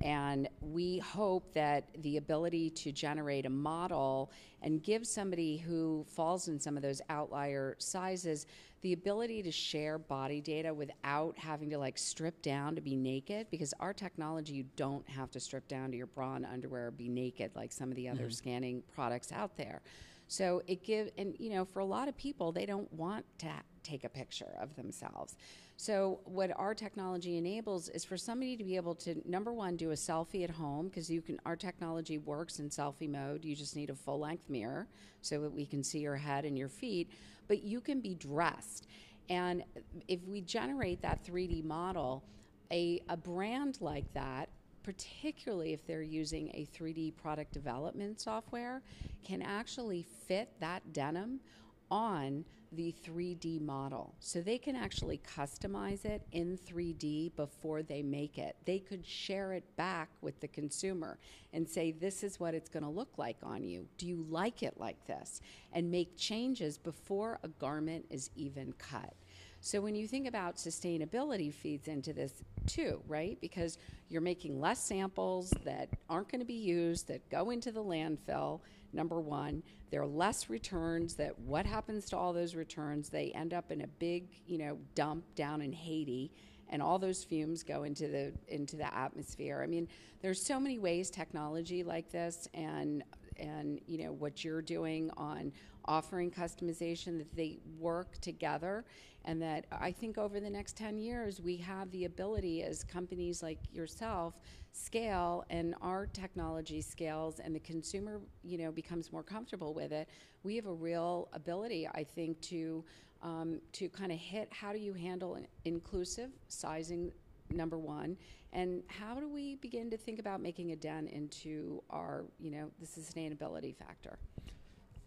and 0.00 0.48
we 0.60 0.98
hope 0.98 1.52
that 1.54 1.88
the 2.02 2.18
ability 2.18 2.70
to 2.70 2.92
generate 2.92 3.46
a 3.46 3.50
model 3.50 4.30
and 4.62 4.82
give 4.82 5.06
somebody 5.06 5.56
who 5.58 6.06
falls 6.08 6.48
in 6.48 6.60
some 6.60 6.76
of 6.76 6.82
those 6.82 7.02
outlier 7.10 7.74
sizes 7.78 8.46
the 8.80 8.92
ability 8.92 9.42
to 9.42 9.50
share 9.50 9.98
body 9.98 10.40
data 10.40 10.72
without 10.72 11.36
having 11.38 11.70
to 11.70 11.78
like 11.78 11.98
strip 11.98 12.40
down 12.42 12.74
to 12.74 12.80
be 12.80 12.94
naked 12.94 13.46
because 13.50 13.74
our 13.80 13.92
technology 13.92 14.54
you 14.54 14.64
don't 14.76 15.08
have 15.08 15.30
to 15.30 15.40
strip 15.40 15.66
down 15.68 15.90
to 15.90 15.96
your 15.96 16.06
bra 16.06 16.34
and 16.34 16.46
underwear 16.46 16.88
or 16.88 16.90
be 16.90 17.08
naked 17.08 17.50
like 17.56 17.72
some 17.72 17.90
of 17.90 17.96
the 17.96 18.08
other 18.08 18.24
mm-hmm. 18.24 18.30
scanning 18.30 18.82
products 18.94 19.32
out 19.32 19.56
there. 19.56 19.82
So 20.28 20.62
it 20.66 20.84
give 20.84 21.10
and 21.16 21.34
you 21.38 21.50
know 21.50 21.64
for 21.64 21.80
a 21.80 21.84
lot 21.84 22.08
of 22.08 22.16
people 22.16 22.52
they 22.52 22.66
don't 22.66 22.92
want 22.92 23.24
to 23.38 23.50
take 23.82 24.04
a 24.04 24.08
picture 24.08 24.56
of 24.60 24.76
themselves 24.76 25.36
so 25.80 26.18
what 26.24 26.50
our 26.56 26.74
technology 26.74 27.38
enables 27.38 27.88
is 27.90 28.04
for 28.04 28.16
somebody 28.16 28.56
to 28.56 28.64
be 28.64 28.74
able 28.74 28.96
to 28.96 29.22
number 29.24 29.52
one 29.52 29.76
do 29.76 29.92
a 29.92 29.94
selfie 29.94 30.42
at 30.42 30.50
home 30.50 30.88
because 30.88 31.08
you 31.08 31.22
can 31.22 31.38
our 31.46 31.54
technology 31.54 32.18
works 32.18 32.58
in 32.58 32.68
selfie 32.68 33.08
mode. 33.08 33.44
You 33.44 33.54
just 33.54 33.76
need 33.76 33.88
a 33.88 33.94
full 33.94 34.18
length 34.18 34.50
mirror 34.50 34.88
so 35.22 35.40
that 35.40 35.52
we 35.52 35.64
can 35.64 35.84
see 35.84 36.00
your 36.00 36.16
head 36.16 36.44
and 36.44 36.58
your 36.58 36.68
feet 36.68 37.08
but 37.46 37.62
you 37.62 37.80
can 37.80 38.00
be 38.00 38.14
dressed. 38.16 38.88
And 39.30 39.62
if 40.08 40.20
we 40.26 40.40
generate 40.40 41.00
that 41.02 41.24
3d 41.24 41.64
model 41.64 42.24
a, 42.72 43.00
a 43.08 43.16
brand 43.16 43.78
like 43.80 44.12
that 44.14 44.48
particularly 44.82 45.74
if 45.74 45.86
they're 45.86 46.02
using 46.02 46.48
a 46.54 46.66
3D 46.74 47.14
product 47.16 47.52
development 47.52 48.18
software, 48.18 48.80
can 49.22 49.42
actually 49.42 50.06
fit 50.26 50.48
that 50.60 50.94
denim 50.94 51.40
on 51.90 52.44
the 52.72 52.94
3D 53.04 53.60
model. 53.60 54.14
So 54.20 54.40
they 54.40 54.58
can 54.58 54.76
actually 54.76 55.20
customize 55.36 56.04
it 56.04 56.22
in 56.32 56.58
3D 56.58 57.34
before 57.34 57.82
they 57.82 58.02
make 58.02 58.38
it. 58.38 58.56
They 58.64 58.78
could 58.78 59.06
share 59.06 59.52
it 59.54 59.64
back 59.76 60.10
with 60.20 60.38
the 60.40 60.48
consumer 60.48 61.18
and 61.52 61.68
say, 61.68 61.92
This 61.92 62.22
is 62.22 62.38
what 62.38 62.54
it's 62.54 62.68
going 62.68 62.82
to 62.82 62.90
look 62.90 63.16
like 63.16 63.38
on 63.42 63.64
you. 63.64 63.86
Do 63.96 64.06
you 64.06 64.26
like 64.28 64.62
it 64.62 64.74
like 64.78 65.06
this? 65.06 65.40
And 65.72 65.90
make 65.90 66.16
changes 66.16 66.76
before 66.76 67.38
a 67.42 67.48
garment 67.48 68.04
is 68.10 68.30
even 68.36 68.74
cut. 68.74 69.14
So 69.60 69.80
when 69.80 69.94
you 69.94 70.06
think 70.06 70.28
about 70.28 70.56
sustainability 70.56 71.52
feeds 71.52 71.88
into 71.88 72.12
this 72.12 72.32
too, 72.66 73.00
right? 73.08 73.38
Because 73.40 73.78
you're 74.08 74.20
making 74.20 74.60
less 74.60 74.82
samples 74.82 75.52
that 75.64 75.88
aren't 76.08 76.30
going 76.30 76.40
to 76.40 76.46
be 76.46 76.54
used 76.54 77.08
that 77.08 77.28
go 77.28 77.50
into 77.50 77.72
the 77.72 77.82
landfill. 77.82 78.60
Number 78.92 79.20
1, 79.20 79.62
there 79.90 80.02
are 80.02 80.06
less 80.06 80.48
returns 80.48 81.14
that 81.14 81.38
what 81.38 81.66
happens 81.66 82.06
to 82.06 82.16
all 82.16 82.32
those 82.32 82.54
returns? 82.54 83.08
They 83.08 83.30
end 83.32 83.52
up 83.52 83.70
in 83.70 83.82
a 83.82 83.86
big, 83.86 84.28
you 84.46 84.58
know, 84.58 84.78
dump 84.94 85.24
down 85.34 85.60
in 85.60 85.72
Haiti 85.72 86.30
and 86.70 86.82
all 86.82 86.98
those 86.98 87.24
fumes 87.24 87.62
go 87.62 87.84
into 87.84 88.08
the 88.08 88.32
into 88.48 88.76
the 88.76 88.94
atmosphere. 88.94 89.60
I 89.62 89.66
mean, 89.66 89.88
there's 90.20 90.40
so 90.40 90.60
many 90.60 90.78
ways 90.78 91.10
technology 91.10 91.82
like 91.82 92.10
this 92.10 92.48
and 92.54 93.02
and 93.38 93.80
you 93.86 94.04
know 94.04 94.12
what 94.12 94.44
you're 94.44 94.62
doing 94.62 95.10
on 95.16 95.52
offering 95.84 96.30
customization 96.30 97.18
that 97.18 97.34
they 97.34 97.58
work 97.78 98.18
together 98.20 98.84
and 99.28 99.42
that 99.42 99.66
I 99.70 99.92
think 99.92 100.16
over 100.16 100.40
the 100.40 100.48
next 100.48 100.74
10 100.78 100.98
years 100.98 101.38
we 101.38 101.58
have 101.58 101.90
the 101.90 102.06
ability 102.06 102.62
as 102.62 102.82
companies 102.82 103.42
like 103.42 103.58
yourself 103.70 104.40
scale 104.72 105.44
and 105.50 105.74
our 105.82 106.06
technology 106.06 106.80
scales 106.80 107.38
and 107.38 107.54
the 107.54 107.60
consumer 107.60 108.22
you 108.42 108.56
know 108.56 108.72
becomes 108.72 109.12
more 109.12 109.22
comfortable 109.22 109.74
with 109.74 109.92
it 109.92 110.08
we 110.44 110.56
have 110.56 110.64
a 110.64 110.72
real 110.72 111.28
ability 111.34 111.86
I 111.86 112.04
think 112.04 112.40
to 112.42 112.82
um, 113.22 113.60
to 113.72 113.90
kind 113.90 114.12
of 114.12 114.18
hit 114.18 114.48
how 114.50 114.72
do 114.72 114.78
you 114.78 114.94
handle 114.94 115.38
inclusive 115.66 116.30
sizing 116.48 117.12
number 117.50 117.78
one 117.78 118.16
and 118.54 118.82
how 118.86 119.20
do 119.20 119.28
we 119.28 119.56
begin 119.56 119.90
to 119.90 119.98
think 119.98 120.20
about 120.20 120.40
making 120.40 120.72
a 120.72 120.76
dent 120.76 121.10
into 121.10 121.82
our 121.90 122.24
you 122.40 122.50
know 122.50 122.70
the 122.80 122.86
sustainability 122.86 123.76
factor 123.76 124.18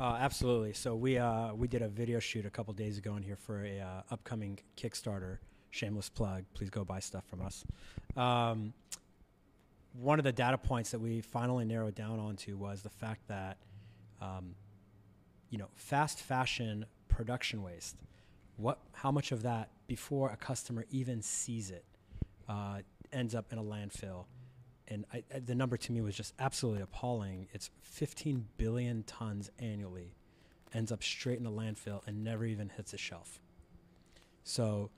Uh, 0.00 0.16
absolutely. 0.20 0.72
So 0.72 0.94
we 0.94 1.18
uh, 1.18 1.54
we 1.54 1.66
did 1.66 1.82
a 1.82 1.88
video 1.88 2.20
shoot 2.20 2.46
a 2.46 2.50
couple 2.50 2.72
days 2.72 2.98
ago 2.98 3.16
in 3.16 3.22
here 3.22 3.36
for 3.36 3.64
a 3.64 3.80
uh, 3.80 4.02
upcoming 4.12 4.58
Kickstarter. 4.76 5.38
Shameless 5.70 6.08
plug. 6.08 6.44
Please 6.54 6.70
go 6.70 6.84
buy 6.84 7.00
stuff 7.00 7.24
from 7.26 7.42
us. 7.42 7.64
Um, 8.16 8.72
one 9.92 10.18
of 10.18 10.24
the 10.24 10.32
data 10.32 10.56
points 10.56 10.92
that 10.92 11.00
we 11.00 11.20
finally 11.20 11.64
narrowed 11.64 11.94
down 11.94 12.20
onto 12.20 12.56
was 12.56 12.82
the 12.82 12.88
fact 12.90 13.26
that, 13.28 13.58
um, 14.22 14.54
you 15.50 15.58
know, 15.58 15.68
fast 15.74 16.20
fashion 16.20 16.86
production 17.08 17.62
waste. 17.62 17.96
What? 18.56 18.78
How 18.92 19.10
much 19.10 19.32
of 19.32 19.42
that 19.42 19.70
before 19.88 20.30
a 20.30 20.36
customer 20.36 20.86
even 20.90 21.22
sees 21.22 21.70
it 21.70 21.84
uh, 22.48 22.78
ends 23.12 23.34
up 23.34 23.52
in 23.52 23.58
a 23.58 23.64
landfill? 23.64 24.26
And 24.88 25.04
I, 25.12 25.22
I, 25.34 25.38
the 25.38 25.54
number 25.54 25.76
to 25.76 25.92
me 25.92 26.00
was 26.00 26.16
just 26.16 26.34
absolutely 26.38 26.82
appalling. 26.82 27.46
It's 27.52 27.70
15 27.82 28.46
billion 28.56 29.02
tons 29.04 29.50
annually, 29.58 30.14
ends 30.74 30.90
up 30.90 31.02
straight 31.02 31.38
in 31.38 31.44
the 31.44 31.50
landfill 31.50 32.00
and 32.06 32.24
never 32.24 32.44
even 32.44 32.70
hits 32.70 32.94
a 32.94 32.98
shelf. 32.98 33.40
So, 34.44 34.90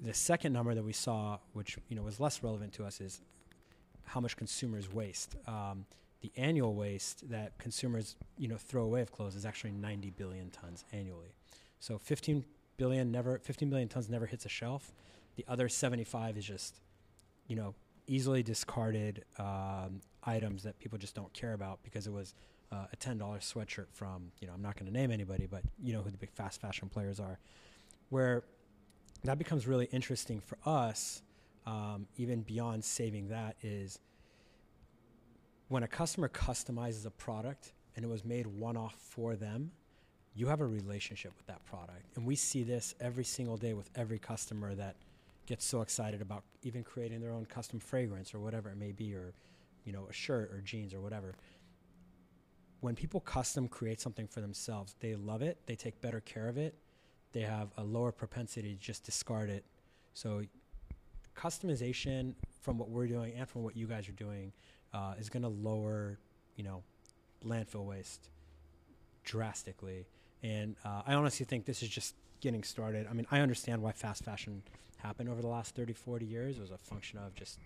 the 0.00 0.14
second 0.14 0.52
number 0.52 0.74
that 0.74 0.84
we 0.84 0.92
saw, 0.92 1.38
which 1.54 1.76
you 1.88 1.96
know 1.96 2.02
was 2.02 2.20
less 2.20 2.42
relevant 2.42 2.72
to 2.74 2.84
us, 2.84 3.00
is 3.00 3.20
how 4.04 4.20
much 4.20 4.36
consumers 4.36 4.92
waste. 4.92 5.34
Um, 5.46 5.86
the 6.20 6.30
annual 6.36 6.74
waste 6.74 7.28
that 7.30 7.56
consumers 7.58 8.16
you 8.36 8.48
know 8.48 8.56
throw 8.56 8.84
away 8.84 9.00
of 9.00 9.10
clothes 9.10 9.34
is 9.34 9.46
actually 9.46 9.72
90 9.72 10.10
billion 10.10 10.50
tons 10.50 10.84
annually. 10.92 11.34
So 11.80 11.98
15 11.98 12.44
billion 12.76 13.10
never 13.10 13.38
15 13.38 13.70
billion 13.70 13.88
tons 13.88 14.08
never 14.08 14.26
hits 14.26 14.44
a 14.44 14.48
shelf. 14.48 14.92
The 15.36 15.44
other 15.48 15.68
75 15.68 16.36
is 16.36 16.44
just 16.44 16.80
you 17.46 17.56
know 17.56 17.74
easily 18.08 18.42
discarded 18.42 19.24
um, 19.38 20.00
items 20.24 20.64
that 20.64 20.78
people 20.78 20.98
just 20.98 21.14
don't 21.14 21.32
care 21.32 21.52
about 21.52 21.78
because 21.84 22.06
it 22.06 22.12
was 22.12 22.34
uh, 22.72 22.86
a 22.92 22.96
ten 22.96 23.18
dollar 23.18 23.38
sweatshirt 23.38 23.86
from 23.92 24.32
you 24.40 24.46
know 24.46 24.52
I'm 24.54 24.62
not 24.62 24.76
going 24.76 24.86
to 24.86 24.92
name 24.92 25.10
anybody, 25.10 25.46
but 25.46 25.62
you 25.82 25.92
know 25.92 26.02
who 26.02 26.10
the 26.10 26.18
big 26.18 26.32
fast 26.32 26.60
fashion 26.60 26.88
players 26.88 27.20
are. 27.20 27.38
Where 28.10 28.42
that 29.24 29.38
becomes 29.38 29.66
really 29.66 29.88
interesting 29.92 30.40
for 30.40 30.58
us, 30.64 31.22
um, 31.66 32.06
even 32.16 32.42
beyond 32.42 32.84
saving 32.84 33.28
that, 33.28 33.56
is 33.62 33.98
when 35.68 35.82
a 35.82 35.88
customer 35.88 36.28
customizes 36.28 37.06
a 37.06 37.10
product 37.10 37.72
and 37.96 38.04
it 38.04 38.08
was 38.08 38.24
made 38.24 38.46
one 38.46 38.76
off 38.76 38.94
for 38.94 39.36
them, 39.36 39.70
you 40.34 40.46
have 40.46 40.60
a 40.60 40.66
relationship 40.66 41.32
with 41.36 41.46
that 41.46 41.64
product. 41.64 42.16
And 42.16 42.24
we 42.24 42.36
see 42.36 42.62
this 42.62 42.94
every 43.00 43.24
single 43.24 43.56
day 43.56 43.74
with 43.74 43.90
every 43.96 44.18
customer 44.18 44.74
that 44.76 44.96
gets 45.48 45.64
so 45.64 45.80
excited 45.80 46.20
about 46.20 46.44
even 46.62 46.84
creating 46.84 47.20
their 47.20 47.32
own 47.32 47.46
custom 47.46 47.80
fragrance 47.80 48.34
or 48.34 48.38
whatever 48.38 48.68
it 48.70 48.76
may 48.76 48.92
be, 48.92 49.14
or 49.14 49.32
you 49.84 49.92
know, 49.92 50.06
a 50.10 50.12
shirt 50.12 50.50
or 50.52 50.60
jeans 50.60 50.92
or 50.92 51.00
whatever. 51.00 51.34
When 52.80 52.94
people 52.94 53.18
custom 53.20 53.66
create 53.66 53.98
something 53.98 54.28
for 54.28 54.42
themselves, 54.42 54.94
they 55.00 55.14
love 55.16 55.40
it. 55.40 55.58
They 55.66 55.74
take 55.74 56.00
better 56.02 56.20
care 56.20 56.48
of 56.48 56.58
it. 56.58 56.74
They 57.32 57.40
have 57.40 57.68
a 57.78 57.82
lower 57.82 58.12
propensity 58.12 58.74
to 58.74 58.80
just 58.80 59.04
discard 59.04 59.48
it. 59.48 59.64
So, 60.12 60.42
customization 61.34 62.34
from 62.60 62.78
what 62.78 62.90
we're 62.90 63.06
doing 63.06 63.32
and 63.34 63.48
from 63.48 63.62
what 63.62 63.76
you 63.76 63.86
guys 63.86 64.08
are 64.08 64.12
doing 64.12 64.52
uh, 64.92 65.14
is 65.18 65.30
going 65.30 65.44
to 65.44 65.48
lower, 65.48 66.18
you 66.56 66.64
know, 66.64 66.82
landfill 67.44 67.86
waste 67.86 68.28
drastically. 69.24 70.06
And 70.42 70.76
uh, 70.84 71.02
I 71.06 71.14
honestly 71.14 71.44
think 71.46 71.64
this 71.64 71.82
is 71.82 71.88
just 71.88 72.14
getting 72.40 72.62
started. 72.62 73.06
I 73.10 73.12
mean, 73.12 73.26
I 73.30 73.40
understand 73.40 73.82
why 73.82 73.92
fast 73.92 74.24
fashion 74.24 74.62
happened 74.98 75.28
over 75.28 75.40
the 75.40 75.48
last 75.48 75.74
30, 75.74 75.92
40 75.92 76.26
years. 76.26 76.58
It 76.58 76.60
was 76.60 76.70
a 76.70 76.78
function 76.78 77.18
of 77.18 77.34
just 77.34 77.58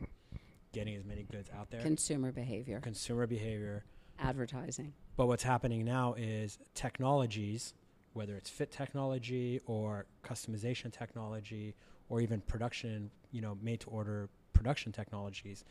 getting 0.72 0.94
as 0.96 1.04
many 1.04 1.24
goods 1.24 1.50
out 1.56 1.70
there. 1.70 1.82
consumer 1.82 2.32
behavior 2.32 2.80
Consumer 2.80 3.26
behavior. 3.26 3.84
advertising 4.18 4.92
But 5.16 5.26
what's 5.26 5.42
happening 5.42 5.84
now 5.84 6.14
is 6.14 6.58
technologies, 6.74 7.74
whether 8.14 8.36
it's 8.36 8.48
fit 8.48 8.70
technology 8.70 9.60
or 9.66 10.06
customization 10.24 10.90
technology 10.92 11.74
or 12.08 12.20
even 12.20 12.40
production, 12.40 13.10
you 13.30 13.42
know, 13.42 13.58
made 13.60 13.80
to 13.80 13.90
order 13.90 14.30
production 14.54 14.92
technologies, 14.92 15.64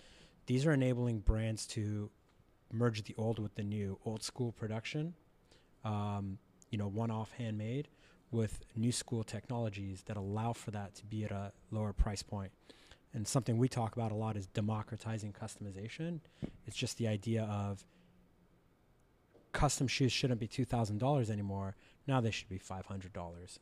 these 0.46 0.66
are 0.66 0.74
enabling 0.74 1.20
brands 1.20 1.66
to 1.68 2.10
merge 2.72 3.04
the 3.04 3.16
old 3.18 3.40
with 3.40 3.56
the 3.56 3.64
new, 3.64 3.98
old 4.06 4.24
school 4.24 4.52
production 4.52 5.14
um, 5.84 6.38
you 6.72 6.78
know, 6.78 6.88
one-off 6.88 7.32
handmade 7.34 7.88
with 8.32 8.62
new 8.76 8.92
school 8.92 9.24
technologies 9.24 10.04
that 10.08 10.18
allow 10.18 10.54
for 10.54 10.72
that 10.72 10.96
to 10.96 11.06
be 11.06 11.24
at 11.26 11.32
a 11.32 11.52
lower 11.70 11.94
price 11.94 12.24
point. 12.24 12.52
And 13.14 13.28
something 13.28 13.58
we 13.58 13.68
talk 13.68 13.96
about 13.96 14.12
a 14.12 14.16
lot 14.16 14.38
is 14.38 14.48
democratizing 14.48 15.34
customization. 15.34 16.22
It's 16.66 16.78
just 16.78 16.98
the 16.98 17.10
idea 17.10 17.44
of 17.44 17.86
custom 19.52 19.88
shoes 19.88 20.14
shouldn't 20.14 20.40
be 20.40 20.48
$2,000 20.48 21.30
anymore. 21.30 21.76
Now 22.08 22.22
they 22.22 22.32
should 22.32 22.48
be 22.48 22.58
$500. 22.58 22.84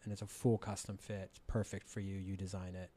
And 0.04 0.14
it's 0.14 0.22
a 0.22 0.28
full 0.28 0.60
custom 0.60 0.98
fit. 0.98 1.30
It's 1.32 1.40
perfect 1.48 1.90
for 1.90 2.00
you. 2.00 2.16
You 2.16 2.38
design 2.38 2.76
it. 2.76 2.92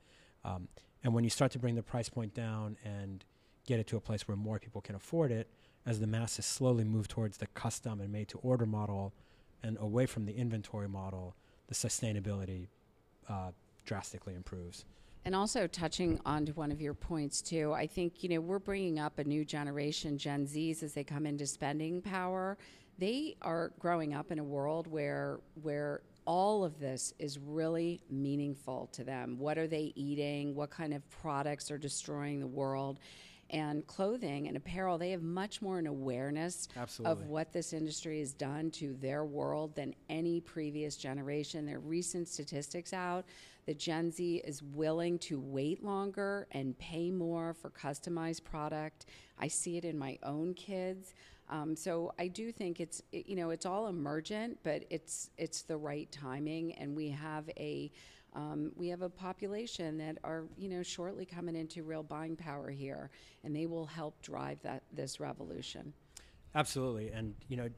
Um, 0.44 0.68
and 1.03 1.14
when 1.14 1.25
you 1.25 1.31
start 1.31 1.53
to 1.53 1.59
bring 1.59 1.75
the 1.75 1.83
price 1.83 2.11
point 2.11 2.35
down 2.35 2.77
and 2.85 3.25
get 3.66 3.81
it 3.81 3.87
to 3.88 3.96
a 3.96 4.01
place 4.01 4.29
where 4.29 4.37
more 4.37 4.59
people 4.59 4.83
can 4.83 4.94
afford 4.94 5.31
it, 5.31 5.48
as 5.87 6.01
the 6.01 6.07
masses 6.07 6.46
slowly 6.46 6.85
move 6.85 7.09
towards 7.09 7.38
the 7.38 7.46
custom 7.48 8.01
and 8.01 8.12
made 8.12 8.29
to 8.29 8.38
order 8.38 8.66
model 8.66 9.12
and 9.62 9.77
away 9.81 10.07
from 10.07 10.25
the 10.25 10.33
inventory 10.33 10.88
model, 10.88 11.37
the 11.68 11.75
sustainability 11.75 12.68
uh, 13.29 13.51
drastically 13.85 14.35
improves. 14.35 14.85
And 15.25 15.37
also 15.37 15.66
touching 15.68 16.20
on 16.27 16.46
to 16.46 16.53
one 16.53 16.72
of 16.72 16.81
your 16.81 16.94
points 16.94 17.40
too, 17.40 17.72
I 17.72 17.87
think 17.87 18.22
you 18.22 18.29
know 18.29 18.40
we're 18.40 18.59
bringing 18.59 18.98
up 18.98 19.18
a 19.18 19.25
new 19.25 19.44
generation, 19.44 20.18
Gen 20.18 20.46
Zs, 20.46 20.83
as 20.83 20.94
they 20.94 21.05
come 21.05 21.27
into 21.27 21.46
spending 21.46 22.03
power. 22.03 22.59
They 22.98 23.37
are 23.40 23.72
growing 23.79 24.14
up 24.14 24.33
in 24.33 24.38
a 24.38 24.44
world 24.44 24.87
where 24.87 25.38
where 25.62 26.03
all 26.25 26.64
of 26.64 26.79
this 26.79 27.14
is 27.18 27.38
really 27.38 28.01
meaningful 28.11 28.88
to 28.92 29.05
them. 29.05 29.38
What 29.38 29.59
are 29.59 29.66
they 29.66 29.92
eating? 29.94 30.55
What 30.55 30.70
kind 30.70 30.94
of 30.94 31.09
products 31.11 31.70
are 31.70 31.79
destroying 31.79 32.40
the 32.40 32.46
world? 32.46 32.98
And 33.52 33.86
clothing 33.86 34.48
and 34.48 34.56
apparel, 34.56 34.98
they 34.98 35.10
have 35.10 35.22
much 35.22 35.60
more 35.60 35.78
an 35.78 35.86
awareness 35.86 36.68
Absolutely. 36.76 37.12
of 37.12 37.28
what 37.28 37.52
this 37.52 37.72
industry 37.72 38.20
has 38.20 38.32
done 38.32 38.70
to 38.72 38.94
their 38.94 39.24
world 39.24 39.74
than 39.74 39.94
any 40.08 40.40
previous 40.40 40.96
generation. 40.96 41.66
There 41.66 41.76
are 41.76 41.80
recent 41.80 42.28
statistics 42.28 42.92
out 42.92 43.26
that 43.66 43.78
Gen 43.78 44.10
Z 44.10 44.42
is 44.44 44.62
willing 44.62 45.18
to 45.20 45.38
wait 45.38 45.84
longer 45.84 46.46
and 46.52 46.76
pay 46.78 47.10
more 47.10 47.54
for 47.54 47.70
customized 47.70 48.44
product. 48.44 49.06
I 49.38 49.48
see 49.48 49.76
it 49.76 49.84
in 49.84 49.98
my 49.98 50.18
own 50.22 50.54
kids. 50.54 51.14
Um, 51.48 51.76
so 51.76 52.12
I 52.18 52.28
do 52.28 52.50
think 52.50 52.80
it's 52.80 53.02
you 53.12 53.36
know 53.36 53.50
it's 53.50 53.66
all 53.66 53.88
emergent, 53.88 54.58
but 54.62 54.84
it's 54.90 55.30
it's 55.36 55.62
the 55.62 55.76
right 55.76 56.10
timing, 56.10 56.72
and 56.74 56.96
we 56.96 57.10
have 57.10 57.48
a 57.58 57.90
um, 58.34 58.72
we 58.76 58.88
have 58.88 59.02
a 59.02 59.10
population 59.10 59.98
that 59.98 60.18
are, 60.24 60.44
you 60.56 60.68
know, 60.68 60.82
shortly 60.82 61.26
coming 61.26 61.54
into 61.54 61.82
real 61.82 62.02
buying 62.02 62.36
power 62.36 62.70
here, 62.70 63.10
and 63.44 63.54
they 63.54 63.66
will 63.66 63.86
help 63.86 64.20
drive 64.22 64.58
that 64.62 64.82
this 64.92 65.20
revolution. 65.20 65.92
Absolutely, 66.54 67.10
and 67.10 67.34
you 67.48 67.56
know, 67.56 67.68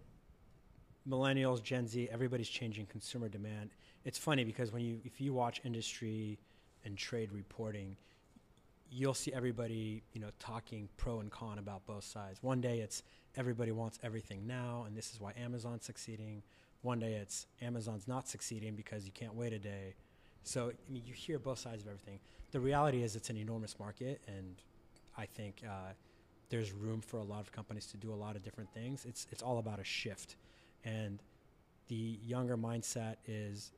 millennials, 1.08 1.62
Gen 1.62 1.88
Z, 1.88 2.08
everybody's 2.10 2.48
changing 2.48 2.86
consumer 2.86 3.28
demand. 3.28 3.70
It's 4.04 4.18
funny 4.18 4.44
because 4.44 4.72
when 4.72 4.82
you, 4.82 5.00
if 5.04 5.20
you 5.20 5.32
watch 5.32 5.60
industry 5.64 6.38
and 6.84 6.96
trade 6.96 7.32
reporting, 7.32 7.96
you'll 8.90 9.14
see 9.14 9.32
everybody, 9.32 10.02
you 10.12 10.20
know, 10.20 10.30
talking 10.38 10.88
pro 10.96 11.20
and 11.20 11.30
con 11.30 11.58
about 11.58 11.84
both 11.86 12.04
sides. 12.04 12.42
One 12.42 12.60
day 12.60 12.78
it's 12.78 13.02
everybody 13.36 13.72
wants 13.72 13.98
everything 14.04 14.46
now, 14.46 14.84
and 14.86 14.96
this 14.96 15.12
is 15.12 15.20
why 15.20 15.32
Amazon's 15.36 15.84
succeeding. 15.84 16.42
One 16.82 17.00
day 17.00 17.14
it's 17.14 17.46
Amazon's 17.60 18.06
not 18.06 18.28
succeeding 18.28 18.76
because 18.76 19.04
you 19.04 19.10
can't 19.12 19.34
wait 19.34 19.52
a 19.52 19.58
day 19.58 19.94
so 20.44 20.70
I 20.70 20.92
mean, 20.92 21.02
you 21.04 21.14
hear 21.14 21.38
both 21.38 21.58
sides 21.58 21.82
of 21.82 21.88
everything. 21.88 22.20
The 22.52 22.60
reality 22.60 23.02
is, 23.02 23.16
it's 23.16 23.30
an 23.30 23.36
enormous 23.36 23.78
market, 23.78 24.20
and 24.28 24.54
I 25.18 25.26
think 25.26 25.62
uh, 25.66 25.92
there's 26.50 26.72
room 26.72 27.00
for 27.00 27.18
a 27.18 27.24
lot 27.24 27.40
of 27.40 27.50
companies 27.50 27.86
to 27.86 27.96
do 27.96 28.12
a 28.12 28.14
lot 28.14 28.36
of 28.36 28.42
different 28.42 28.72
things. 28.72 29.04
It's 29.04 29.26
it's 29.32 29.42
all 29.42 29.58
about 29.58 29.80
a 29.80 29.84
shift, 29.84 30.36
and 30.84 31.20
the 31.88 32.18
younger 32.24 32.56
mindset 32.56 33.16
is, 33.26 33.72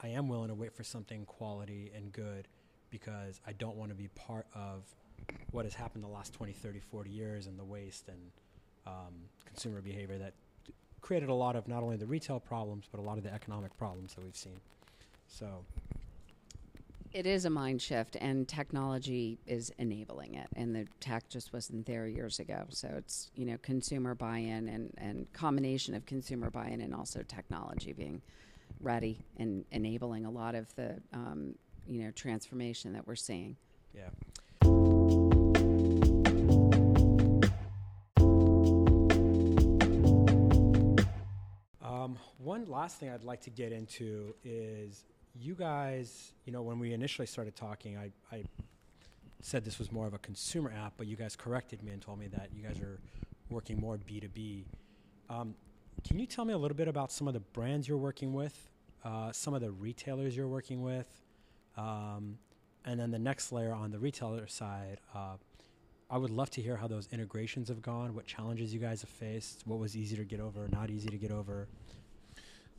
I 0.00 0.08
am 0.08 0.28
willing 0.28 0.48
to 0.48 0.54
wait 0.54 0.72
for 0.72 0.82
something 0.82 1.24
quality 1.26 1.92
and 1.94 2.12
good, 2.12 2.48
because 2.90 3.40
I 3.46 3.52
don't 3.52 3.76
want 3.76 3.90
to 3.90 3.94
be 3.94 4.08
part 4.08 4.46
of 4.54 4.84
what 5.50 5.64
has 5.64 5.74
happened 5.74 6.02
the 6.02 6.08
last 6.08 6.32
20, 6.34 6.52
30, 6.52 6.80
40 6.80 7.10
years 7.10 7.46
and 7.46 7.58
the 7.58 7.64
waste 7.64 8.08
and 8.08 8.18
um, 8.86 9.14
consumer 9.46 9.80
behavior 9.80 10.18
that 10.18 10.34
created 11.00 11.28
a 11.28 11.34
lot 11.34 11.56
of 11.56 11.68
not 11.68 11.82
only 11.82 11.96
the 11.96 12.06
retail 12.06 12.40
problems 12.40 12.86
but 12.90 12.98
a 12.98 13.02
lot 13.02 13.18
of 13.18 13.24
the 13.24 13.32
economic 13.32 13.76
problems 13.76 14.14
that 14.14 14.24
we've 14.24 14.36
seen. 14.36 14.60
So 15.26 15.64
it 17.12 17.26
is 17.26 17.44
a 17.44 17.50
mind 17.50 17.82
shift, 17.82 18.16
and 18.20 18.48
technology 18.48 19.38
is 19.46 19.70
enabling 19.78 20.34
it. 20.34 20.46
And 20.56 20.74
the 20.74 20.86
tech 21.00 21.28
just 21.28 21.52
wasn't 21.52 21.86
there 21.86 22.06
years 22.06 22.38
ago. 22.38 22.64
So 22.70 22.88
it's 22.96 23.30
you 23.34 23.44
know 23.44 23.58
consumer 23.62 24.14
buy-in 24.14 24.68
and 24.68 24.92
and 24.96 25.32
combination 25.32 25.94
of 25.94 26.06
consumer 26.06 26.50
buy-in 26.50 26.80
and 26.80 26.94
also 26.94 27.22
technology 27.22 27.92
being 27.92 28.22
ready 28.80 29.24
and 29.36 29.64
enabling 29.70 30.24
a 30.24 30.30
lot 30.30 30.54
of 30.54 30.74
the 30.74 31.00
um, 31.12 31.54
you 31.86 32.02
know 32.02 32.10
transformation 32.12 32.92
that 32.94 33.06
we're 33.06 33.14
seeing. 33.14 33.56
Yeah. 33.94 34.08
Um, 41.82 42.18
one 42.38 42.64
last 42.66 42.98
thing 42.98 43.10
I'd 43.10 43.22
like 43.22 43.42
to 43.42 43.50
get 43.50 43.70
into 43.70 44.34
is 44.44 45.04
you 45.38 45.54
guys, 45.54 46.32
you 46.44 46.52
know, 46.52 46.62
when 46.62 46.78
we 46.78 46.92
initially 46.92 47.26
started 47.26 47.56
talking, 47.56 47.96
I, 47.96 48.10
I 48.34 48.44
said 49.40 49.64
this 49.64 49.78
was 49.78 49.90
more 49.90 50.06
of 50.06 50.14
a 50.14 50.18
consumer 50.18 50.72
app, 50.76 50.94
but 50.96 51.06
you 51.06 51.16
guys 51.16 51.36
corrected 51.36 51.82
me 51.82 51.92
and 51.92 52.00
told 52.00 52.18
me 52.18 52.28
that 52.28 52.50
you 52.54 52.62
guys 52.62 52.80
are 52.80 52.98
working 53.50 53.80
more 53.80 53.98
B2B. 53.98 54.64
Um, 55.30 55.54
can 56.06 56.18
you 56.18 56.26
tell 56.26 56.44
me 56.44 56.52
a 56.52 56.58
little 56.58 56.76
bit 56.76 56.88
about 56.88 57.12
some 57.12 57.28
of 57.28 57.34
the 57.34 57.40
brands 57.40 57.88
you're 57.88 57.98
working 57.98 58.32
with, 58.32 58.70
uh, 59.04 59.32
some 59.32 59.54
of 59.54 59.60
the 59.60 59.70
retailers 59.70 60.36
you're 60.36 60.48
working 60.48 60.82
with, 60.82 61.08
um, 61.76 62.38
and 62.84 62.98
then 62.98 63.10
the 63.10 63.18
next 63.18 63.52
layer 63.52 63.72
on 63.72 63.90
the 63.90 63.98
retailer 63.98 64.46
side? 64.46 65.00
Uh, 65.14 65.36
I 66.10 66.18
would 66.18 66.30
love 66.30 66.50
to 66.50 66.62
hear 66.62 66.76
how 66.76 66.88
those 66.88 67.08
integrations 67.10 67.68
have 67.68 67.80
gone, 67.80 68.14
what 68.14 68.26
challenges 68.26 68.74
you 68.74 68.80
guys 68.80 69.00
have 69.00 69.10
faced, 69.10 69.62
what 69.64 69.78
was 69.78 69.96
easy 69.96 70.14
to 70.16 70.24
get 70.24 70.40
over, 70.40 70.68
not 70.70 70.90
easy 70.90 71.08
to 71.08 71.16
get 71.16 71.30
over. 71.30 71.68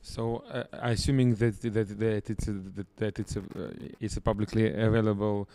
So, 0.03 0.43
uh, 0.51 0.63
assuming 0.73 1.35
that 1.35 1.61
that, 1.61 1.97
that 1.99 2.29
it's 2.29 2.47
a, 2.49 2.51
that, 2.51 2.97
that 2.97 3.19
it's 3.19 3.37
a 3.37 3.39
uh, 3.39 3.71
it's 4.01 4.17
a 4.17 4.21
publicly 4.21 4.67
available 4.67 5.47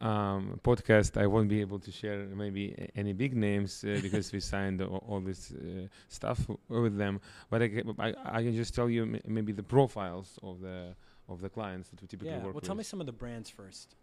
um, 0.00 0.60
podcast, 0.62 1.20
I 1.20 1.26
won't 1.26 1.48
be 1.48 1.60
able 1.60 1.80
to 1.80 1.90
share 1.90 2.24
maybe 2.26 2.88
any 2.94 3.12
big 3.12 3.34
names 3.34 3.82
uh, 3.82 3.98
because 4.02 4.32
we 4.32 4.38
signed 4.38 4.80
all, 4.80 5.02
all 5.08 5.20
this 5.20 5.52
uh, 5.52 5.88
stuff 6.08 6.46
with 6.68 6.96
them. 6.96 7.20
But 7.50 7.62
I, 7.62 7.82
I, 7.98 8.14
I, 8.24 8.42
can 8.44 8.54
just 8.54 8.74
tell 8.76 8.88
you 8.88 9.18
maybe 9.26 9.52
the 9.52 9.64
profiles 9.64 10.38
of 10.40 10.60
the 10.60 10.94
of 11.28 11.40
the 11.40 11.48
clients 11.48 11.88
that 11.88 12.00
we 12.00 12.06
typically 12.06 12.30
yeah, 12.30 12.36
work 12.36 12.44
well, 12.44 12.52
with. 12.54 12.62
Well, 12.62 12.68
tell 12.68 12.76
me 12.76 12.84
some 12.84 13.00
of 13.00 13.06
the 13.06 13.12
brands 13.12 13.50
first. 13.50 13.96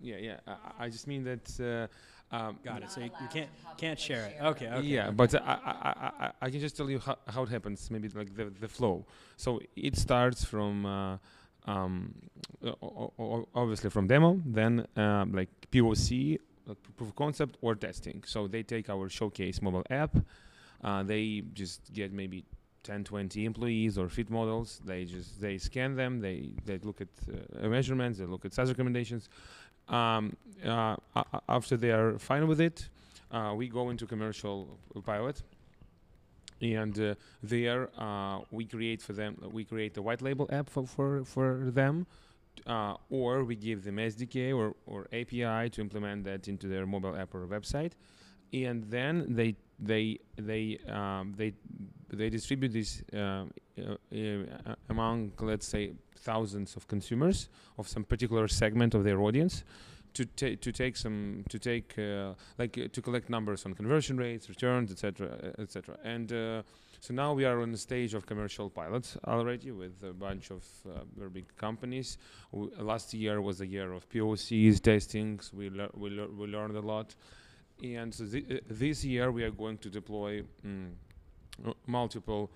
Yeah, 0.00 0.16
yeah. 0.16 0.36
I, 0.46 0.84
I 0.84 0.88
just 0.90 1.08
mean 1.08 1.24
that 1.24 1.60
uh, 1.60 1.86
um, 2.32 2.58
Got 2.64 2.82
it. 2.82 2.90
So 2.90 3.00
you, 3.00 3.10
you 3.20 3.28
can't 3.28 3.50
can't 3.76 3.98
share 3.98 4.24
it. 4.26 4.36
Okay. 4.42 4.68
Okay. 4.68 4.86
Yeah, 4.86 5.10
but 5.10 5.34
I, 5.34 5.38
I, 5.64 6.26
I, 6.26 6.32
I 6.40 6.50
can 6.50 6.60
just 6.60 6.76
tell 6.76 6.90
you 6.90 6.98
how, 6.98 7.16
how 7.28 7.42
it 7.42 7.50
happens. 7.50 7.90
Maybe 7.90 8.08
like 8.08 8.34
the 8.34 8.46
the 8.60 8.68
flow. 8.68 9.06
So 9.36 9.60
it 9.76 9.96
starts 9.96 10.44
from. 10.44 10.86
Uh, 10.86 11.18
um, 11.64 12.12
obviously 13.54 13.88
from 13.88 14.08
demo, 14.08 14.40
then 14.44 14.84
um, 14.96 15.32
like 15.32 15.48
POC, 15.70 16.38
like 16.66 16.76
proof 16.96 17.10
of 17.10 17.14
concept 17.14 17.56
or 17.60 17.76
testing. 17.76 18.24
So 18.26 18.48
they 18.48 18.64
take 18.64 18.90
our 18.90 19.08
showcase 19.08 19.62
mobile 19.62 19.84
app, 19.88 20.16
uh, 20.82 21.02
they 21.04 21.44
just 21.54 21.92
get 21.92 22.12
maybe 22.12 22.44
10, 22.82 23.04
20 23.04 23.44
employees 23.44 23.96
or 23.96 24.08
fit 24.08 24.28
models. 24.30 24.80
They 24.84 25.04
just 25.04 25.40
they 25.40 25.58
scan 25.58 25.94
them. 25.94 26.20
They 26.20 26.50
they 26.64 26.78
look 26.78 27.00
at 27.00 27.08
uh, 27.62 27.68
measurements. 27.68 28.18
They 28.18 28.26
look 28.26 28.44
at 28.44 28.52
size 28.52 28.68
recommendations, 28.68 29.28
um, 29.88 30.36
uh, 30.64 30.96
after 31.48 31.76
they 31.76 31.90
are 31.90 32.18
fine 32.18 32.46
with 32.46 32.60
it, 32.60 32.88
uh, 33.30 33.54
we 33.56 33.68
go 33.68 33.90
into 33.90 34.06
commercial 34.06 34.78
pilot, 35.04 35.42
and 36.60 36.98
uh, 36.98 37.14
there 37.42 37.88
uh, 37.98 38.40
we 38.50 38.64
create 38.64 39.02
for 39.02 39.12
them. 39.12 39.36
We 39.52 39.64
create 39.64 39.96
a 39.96 40.02
white 40.02 40.22
label 40.22 40.48
app 40.52 40.68
for 40.68 40.86
for, 40.86 41.24
for 41.24 41.70
them, 41.70 42.06
uh, 42.66 42.94
or 43.10 43.44
we 43.44 43.56
give 43.56 43.84
them 43.84 43.96
SDK 43.96 44.54
or 44.56 44.74
or 44.86 45.06
API 45.12 45.70
to 45.70 45.80
implement 45.80 46.24
that 46.24 46.48
into 46.48 46.68
their 46.68 46.86
mobile 46.86 47.16
app 47.16 47.34
or 47.34 47.46
website, 47.46 47.92
and 48.52 48.84
then 48.90 49.26
they 49.28 49.56
they 49.82 50.18
they 50.36 50.78
um, 50.88 51.34
they 51.36 51.52
they 52.08 52.30
distribute 52.30 52.72
this 52.72 53.02
uh, 53.12 53.44
among 54.88 55.32
let's 55.40 55.66
say 55.66 55.92
thousands 56.16 56.76
of 56.76 56.86
consumers 56.86 57.48
of 57.78 57.88
some 57.88 58.04
particular 58.04 58.46
segment 58.48 58.94
of 58.94 59.02
their 59.02 59.20
audience 59.20 59.64
to 60.14 60.24
take 60.24 60.60
to 60.60 60.72
take 60.72 60.96
some 60.96 61.44
to 61.48 61.58
take 61.58 61.98
uh, 61.98 62.34
like 62.58 62.76
uh, 62.78 62.88
to 62.92 63.02
collect 63.02 63.30
numbers 63.30 63.64
on 63.66 63.74
conversion 63.74 64.16
rates, 64.16 64.48
returns, 64.48 64.90
etc., 64.92 65.52
etc. 65.58 65.96
And 66.04 66.32
uh, 66.32 66.62
so 67.00 67.14
now 67.14 67.32
we 67.32 67.44
are 67.44 67.60
on 67.60 67.72
the 67.72 67.78
stage 67.78 68.14
of 68.14 68.26
commercial 68.26 68.70
pilots 68.70 69.16
already 69.26 69.70
with 69.70 70.02
a 70.02 70.12
bunch 70.12 70.50
of 70.50 70.64
uh, 70.86 71.00
very 71.16 71.30
big 71.30 71.56
companies. 71.56 72.18
W 72.52 72.70
last 72.78 73.14
year 73.14 73.40
was 73.40 73.60
a 73.60 73.66
year 73.66 73.92
of 73.92 74.08
POCs, 74.08 74.80
testings. 74.80 75.52
We 75.52 75.70
le 75.70 75.88
we, 75.94 76.10
le 76.10 76.28
we 76.28 76.46
learned 76.46 76.76
a 76.76 76.80
lot, 76.80 77.14
and 77.82 78.12
th 78.12 78.62
this 78.68 79.04
year 79.04 79.30
we 79.32 79.42
are 79.44 79.50
going 79.50 79.78
to 79.78 79.90
deploy. 79.90 80.42
Mm, 80.64 80.92
uh, 81.66 81.72
multiple, 81.86 82.50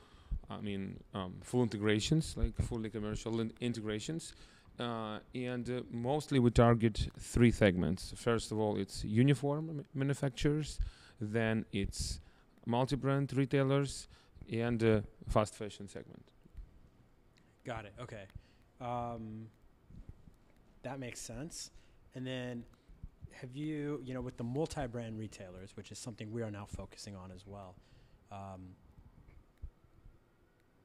I 0.48 0.60
mean, 0.60 0.96
um, 1.14 1.34
full 1.42 1.62
integrations, 1.62 2.36
like 2.36 2.54
fully 2.62 2.90
commercial 2.90 3.40
in- 3.40 3.52
integrations. 3.60 4.34
Uh, 4.78 5.18
and 5.34 5.68
uh, 5.70 5.80
mostly 5.90 6.38
we 6.38 6.50
target 6.50 7.08
three 7.18 7.50
segments. 7.50 8.12
First 8.16 8.52
of 8.52 8.58
all, 8.58 8.76
it's 8.76 9.04
uniform 9.04 9.84
manufacturers, 9.94 10.78
then 11.20 11.64
it's 11.72 12.20
multi-brand 12.66 13.32
retailers, 13.34 14.08
and 14.52 14.82
uh, 14.82 15.00
fast 15.28 15.54
fashion 15.54 15.88
segment. 15.88 16.24
Got 17.64 17.86
it. 17.86 17.94
Okay. 18.00 18.24
Um, 18.80 19.48
that 20.82 20.98
makes 21.00 21.20
sense. 21.20 21.70
And 22.14 22.26
then 22.26 22.64
have 23.32 23.54
you, 23.54 24.00
you 24.04 24.14
know, 24.14 24.20
with 24.20 24.36
the 24.36 24.44
multi 24.44 24.86
brand 24.86 25.18
retailers, 25.18 25.76
which 25.76 25.90
is 25.90 25.98
something 25.98 26.30
we 26.30 26.42
are 26.42 26.50
now 26.50 26.66
focusing 26.66 27.14
on 27.16 27.30
as 27.30 27.46
well, 27.46 27.74
um, 28.32 28.74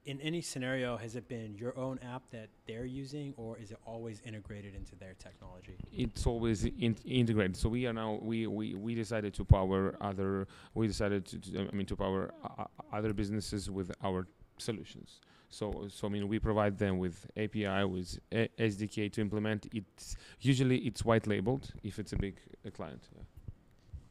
in 0.05 0.19
any 0.21 0.41
scenario, 0.41 0.97
has 0.97 1.15
it 1.15 1.27
been 1.27 1.53
your 1.55 1.77
own 1.77 1.99
app 1.99 2.23
that 2.31 2.49
they're 2.65 2.85
using, 2.85 3.33
or 3.37 3.57
is 3.57 3.71
it 3.71 3.77
always 3.85 4.21
integrated 4.25 4.73
into 4.73 4.95
their 4.95 5.13
technology? 5.19 5.77
it's 5.93 6.25
always 6.25 6.65
in- 6.65 6.97
integrated. 7.05 7.55
So 7.55 7.69
we 7.69 7.85
are 7.85 7.93
now 7.93 8.19
we, 8.21 8.47
we, 8.47 8.73
we 8.73 8.95
decided 8.95 9.33
to 9.35 9.45
power 9.45 9.95
other 10.01 10.47
we 10.73 10.87
decided 10.87 11.25
to, 11.27 11.39
to 11.39 11.69
I 11.71 11.75
mean 11.75 11.85
to 11.85 11.95
power 11.95 12.33
uh, 12.43 12.65
other 12.91 13.13
businesses 13.13 13.69
with 13.69 13.91
our 14.03 14.27
solutions. 14.57 15.19
So 15.51 15.87
so 15.89 16.07
I 16.07 16.09
mean 16.09 16.27
we 16.27 16.39
provide 16.39 16.77
them 16.77 16.97
with 16.97 17.29
API 17.37 17.83
with 17.85 18.19
a- 18.31 18.49
SDK 18.57 19.11
to 19.13 19.21
implement. 19.21 19.67
It's 19.73 20.15
usually 20.39 20.77
it's 20.79 21.05
white 21.05 21.27
labeled 21.27 21.71
if 21.83 21.99
it's 21.99 22.13
a 22.13 22.17
big 22.17 22.37
uh, 22.65 22.71
client. 22.71 23.03
Yeah. 23.15 23.21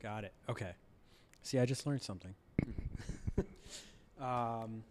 Got 0.02 0.24
it. 0.24 0.34
Okay. 0.48 0.72
See, 1.42 1.58
I 1.58 1.66
just 1.66 1.86
learned 1.86 2.02
something. 2.02 2.34
um, 4.20 4.84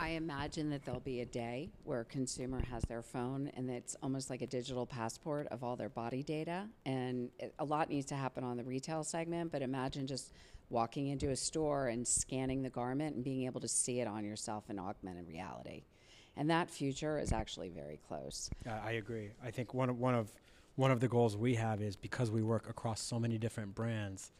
I 0.00 0.10
imagine 0.10 0.70
that 0.70 0.86
there'll 0.86 1.00
be 1.00 1.20
a 1.20 1.26
day 1.26 1.68
where 1.84 2.00
a 2.00 2.04
consumer 2.06 2.62
has 2.70 2.82
their 2.84 3.02
phone 3.02 3.50
and 3.54 3.68
it's 3.70 3.96
almost 4.02 4.30
like 4.30 4.40
a 4.40 4.46
digital 4.46 4.86
passport 4.86 5.46
of 5.48 5.62
all 5.62 5.76
their 5.76 5.90
body 5.90 6.22
data. 6.22 6.66
And 6.86 7.28
it, 7.38 7.52
a 7.58 7.64
lot 7.66 7.90
needs 7.90 8.06
to 8.06 8.14
happen 8.14 8.42
on 8.42 8.56
the 8.56 8.64
retail 8.64 9.04
segment, 9.04 9.52
but 9.52 9.60
imagine 9.60 10.06
just 10.06 10.32
walking 10.70 11.08
into 11.08 11.30
a 11.30 11.36
store 11.36 11.88
and 11.88 12.06
scanning 12.06 12.62
the 12.62 12.70
garment 12.70 13.16
and 13.16 13.24
being 13.24 13.44
able 13.44 13.60
to 13.60 13.68
see 13.68 14.00
it 14.00 14.06
on 14.06 14.24
yourself 14.24 14.70
in 14.70 14.78
augmented 14.78 15.28
reality. 15.28 15.84
And 16.36 16.48
that 16.48 16.70
future 16.70 17.18
is 17.18 17.32
actually 17.32 17.68
very 17.68 17.98
close. 18.08 18.48
I 18.66 18.70
I 18.70 18.90
agree. 18.92 19.30
I 19.44 19.50
think 19.50 19.74
one 19.74 19.90
of 19.90 19.98
one 19.98 20.14
of 20.14 20.32
one 20.76 20.90
of 20.90 21.00
the 21.00 21.08
goals 21.08 21.36
we 21.36 21.56
have 21.56 21.82
is 21.82 21.96
because 21.96 22.30
we 22.30 22.42
work 22.42 22.70
across 22.70 23.00
so 23.00 23.18
many 23.18 23.36
different 23.36 23.74
brands, 23.74 24.32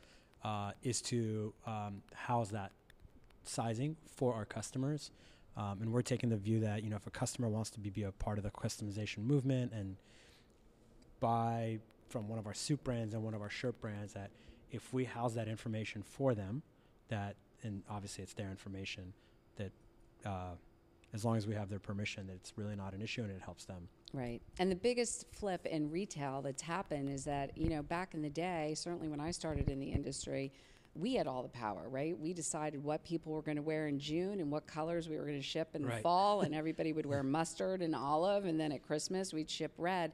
uh, 0.44 0.72
is 0.82 1.02
to 1.02 1.52
um, 1.66 2.02
house 2.14 2.48
that 2.50 2.72
sizing 3.44 3.96
for 4.16 4.32
our 4.32 4.44
customers. 4.44 5.10
Um, 5.56 5.82
and 5.82 5.92
we're 5.92 6.02
taking 6.02 6.30
the 6.30 6.36
view 6.36 6.60
that 6.60 6.82
you 6.84 6.90
know 6.90 6.96
if 6.96 7.06
a 7.06 7.10
customer 7.10 7.48
wants 7.48 7.70
to 7.70 7.80
be, 7.80 7.90
be 7.90 8.04
a 8.04 8.12
part 8.12 8.38
of 8.38 8.44
the 8.44 8.50
customization 8.50 9.18
movement 9.18 9.72
and 9.72 9.96
buy 11.18 11.78
from 12.08 12.28
one 12.28 12.38
of 12.38 12.46
our 12.46 12.54
suit 12.54 12.82
brands 12.82 13.14
and 13.14 13.22
one 13.22 13.34
of 13.34 13.42
our 13.42 13.50
shirt 13.50 13.80
brands, 13.80 14.12
that 14.14 14.30
if 14.70 14.92
we 14.92 15.04
house 15.04 15.34
that 15.34 15.48
information 15.48 16.02
for 16.02 16.34
them, 16.34 16.62
that 17.08 17.36
and 17.62 17.82
obviously 17.90 18.22
it's 18.22 18.32
their 18.34 18.50
information, 18.50 19.12
that 19.56 19.70
uh, 20.24 20.54
as 21.12 21.24
long 21.24 21.36
as 21.36 21.46
we 21.46 21.54
have 21.54 21.68
their 21.68 21.78
permission, 21.78 22.26
that 22.26 22.34
it's 22.34 22.52
really 22.56 22.76
not 22.76 22.94
an 22.94 23.02
issue 23.02 23.22
and 23.22 23.30
it 23.30 23.40
helps 23.42 23.64
them. 23.64 23.88
Right. 24.12 24.40
And 24.58 24.70
the 24.70 24.76
biggest 24.76 25.26
flip 25.32 25.66
in 25.66 25.90
retail 25.90 26.42
that's 26.42 26.62
happened 26.62 27.08
is 27.08 27.24
that, 27.24 27.56
you 27.56 27.68
know, 27.68 27.82
back 27.82 28.14
in 28.14 28.22
the 28.22 28.30
day, 28.30 28.74
certainly 28.76 29.08
when 29.08 29.20
I 29.20 29.30
started 29.30 29.70
in 29.70 29.78
the 29.78 29.88
industry, 29.88 30.52
we 30.94 31.14
had 31.14 31.28
all 31.28 31.42
the 31.42 31.48
power, 31.48 31.88
right? 31.88 32.18
We 32.18 32.32
decided 32.32 32.82
what 32.82 33.04
people 33.04 33.32
were 33.32 33.42
going 33.42 33.56
to 33.56 33.62
wear 33.62 33.86
in 33.86 33.98
June 34.00 34.40
and 34.40 34.50
what 34.50 34.66
colors 34.66 35.08
we 35.08 35.16
were 35.16 35.24
going 35.24 35.38
to 35.38 35.42
ship 35.42 35.70
in 35.74 35.82
the 35.82 35.92
fall, 35.98 36.40
and 36.40 36.54
everybody 36.54 36.92
would 36.92 37.06
wear 37.06 37.22
mustard 37.22 37.80
and 37.80 37.94
olive, 37.94 38.44
and 38.44 38.58
then 38.58 38.72
at 38.72 38.82
Christmas 38.82 39.32
we'd 39.32 39.48
ship 39.48 39.72
red. 39.78 40.12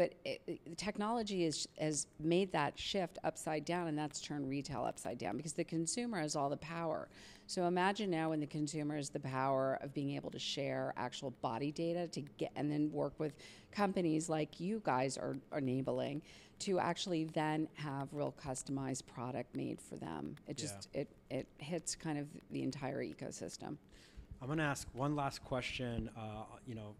But 0.00 0.14
it, 0.24 0.40
it- 0.46 0.78
technology 0.78 1.44
is, 1.44 1.68
has 1.78 2.06
made 2.18 2.52
that 2.52 2.78
shift 2.78 3.18
upside 3.22 3.66
down, 3.66 3.86
and 3.86 3.98
that's 3.98 4.18
turned 4.18 4.48
retail 4.48 4.82
upside 4.82 5.18
down 5.18 5.36
because 5.36 5.52
the 5.52 5.62
consumer 5.62 6.18
has 6.20 6.34
all 6.34 6.48
the 6.48 6.56
power. 6.56 7.08
So 7.46 7.66
imagine 7.66 8.08
now 8.10 8.30
when 8.30 8.40
the 8.40 8.46
consumer 8.46 8.96
has 8.96 9.10
the 9.10 9.20
power 9.20 9.78
of 9.82 9.92
being 9.92 10.12
able 10.16 10.30
to 10.30 10.38
share 10.38 10.94
actual 10.96 11.32
body 11.42 11.70
data 11.70 12.08
to 12.08 12.22
get, 12.38 12.50
and 12.56 12.72
then 12.72 12.90
work 12.90 13.12
with 13.18 13.34
companies 13.72 14.30
like 14.30 14.58
you 14.58 14.80
guys 14.86 15.18
are, 15.18 15.36
are 15.52 15.58
enabling 15.58 16.22
to 16.60 16.78
actually 16.78 17.24
then 17.24 17.68
have 17.74 18.08
real 18.14 18.34
customized 18.42 19.04
product 19.06 19.54
made 19.54 19.82
for 19.82 19.96
them. 19.96 20.34
It 20.48 20.56
just 20.56 20.88
it 20.94 21.08
it 21.28 21.46
hits 21.58 21.94
kind 21.94 22.18
of 22.18 22.26
the 22.50 22.62
entire 22.62 23.04
ecosystem. 23.04 23.76
I'm 24.40 24.46
going 24.46 24.56
to 24.56 24.64
ask 24.64 24.88
one 24.94 25.14
last 25.14 25.44
question. 25.44 26.08
Uh, 26.16 26.44
you 26.66 26.74
know, 26.74 26.94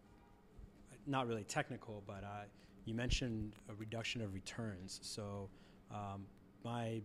not 1.07 1.27
really 1.27 1.45
technical, 1.45 2.03
but 2.05 2.23
uh, 2.23 2.43
you 2.85 2.93
mentioned 2.93 3.55
a 3.69 3.73
reduction 3.75 4.21
of 4.21 4.33
returns. 4.33 4.99
So, 5.03 5.49
um, 5.91 6.25
my 6.63 7.01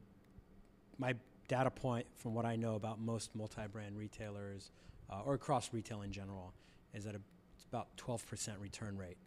my 0.98 1.14
data 1.48 1.70
point 1.70 2.06
from 2.14 2.34
what 2.34 2.44
I 2.44 2.56
know 2.56 2.74
about 2.74 3.00
most 3.00 3.34
multi-brand 3.34 3.96
retailers 3.96 4.70
uh, 5.10 5.20
or 5.24 5.34
across 5.34 5.72
retail 5.72 6.02
in 6.02 6.10
general 6.10 6.52
is 6.94 7.04
that 7.04 7.14
it's 7.14 7.64
about 7.64 7.88
12% 7.96 8.60
return 8.60 8.96
rate, 8.96 9.18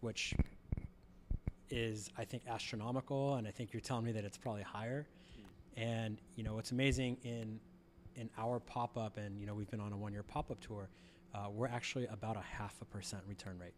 which 0.00 0.34
is 1.70 2.10
I 2.18 2.24
think 2.24 2.42
astronomical, 2.48 3.36
and 3.36 3.46
I 3.46 3.50
think 3.50 3.72
you're 3.72 3.80
telling 3.80 4.04
me 4.04 4.12
that 4.12 4.24
it's 4.24 4.36
probably 4.36 4.62
higher. 4.62 5.06
And 5.76 6.20
you 6.36 6.44
know 6.44 6.54
what's 6.54 6.70
amazing 6.72 7.18
in 7.22 7.58
in 8.16 8.30
our 8.38 8.60
pop 8.60 8.96
up, 8.96 9.16
and 9.16 9.40
you 9.40 9.46
know 9.46 9.54
we've 9.54 9.70
been 9.70 9.80
on 9.80 9.92
a 9.92 9.96
one 9.96 10.12
year 10.12 10.22
pop 10.22 10.50
up 10.50 10.60
tour. 10.60 10.88
Uh, 11.34 11.50
we're 11.50 11.66
actually 11.66 12.06
about 12.06 12.36
a 12.36 12.42
half 12.42 12.80
a 12.80 12.84
percent 12.84 13.22
return 13.26 13.58
rate. 13.58 13.74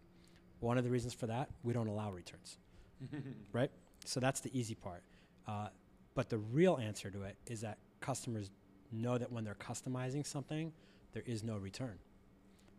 One 0.61 0.79
of 0.79 0.85
the 0.85 0.90
reasons 0.90 1.12
for 1.14 1.27
that, 1.27 1.51
we 1.62 1.73
don't 1.73 1.88
allow 1.88 2.11
returns, 2.11 2.59
right? 3.53 3.71
So 4.05 4.21
that's 4.21 4.40
the 4.40 4.59
easy 4.59 4.75
part. 4.75 5.03
Uh, 5.47 5.69
but 6.14 6.31
the 6.31 6.38
real 6.38 6.79
answer 6.79 7.11
to 7.11 7.23
it 7.23 7.37
is 7.47 7.61
that 7.61 7.79
customers 8.01 8.51
know 8.92 9.19
that 9.19 9.31
when 9.31 9.45
they're 9.45 9.55
customizing 9.55 10.27
something, 10.27 10.73
there 11.12 11.23
is 11.27 11.42
no 11.42 11.57
return. 11.57 11.99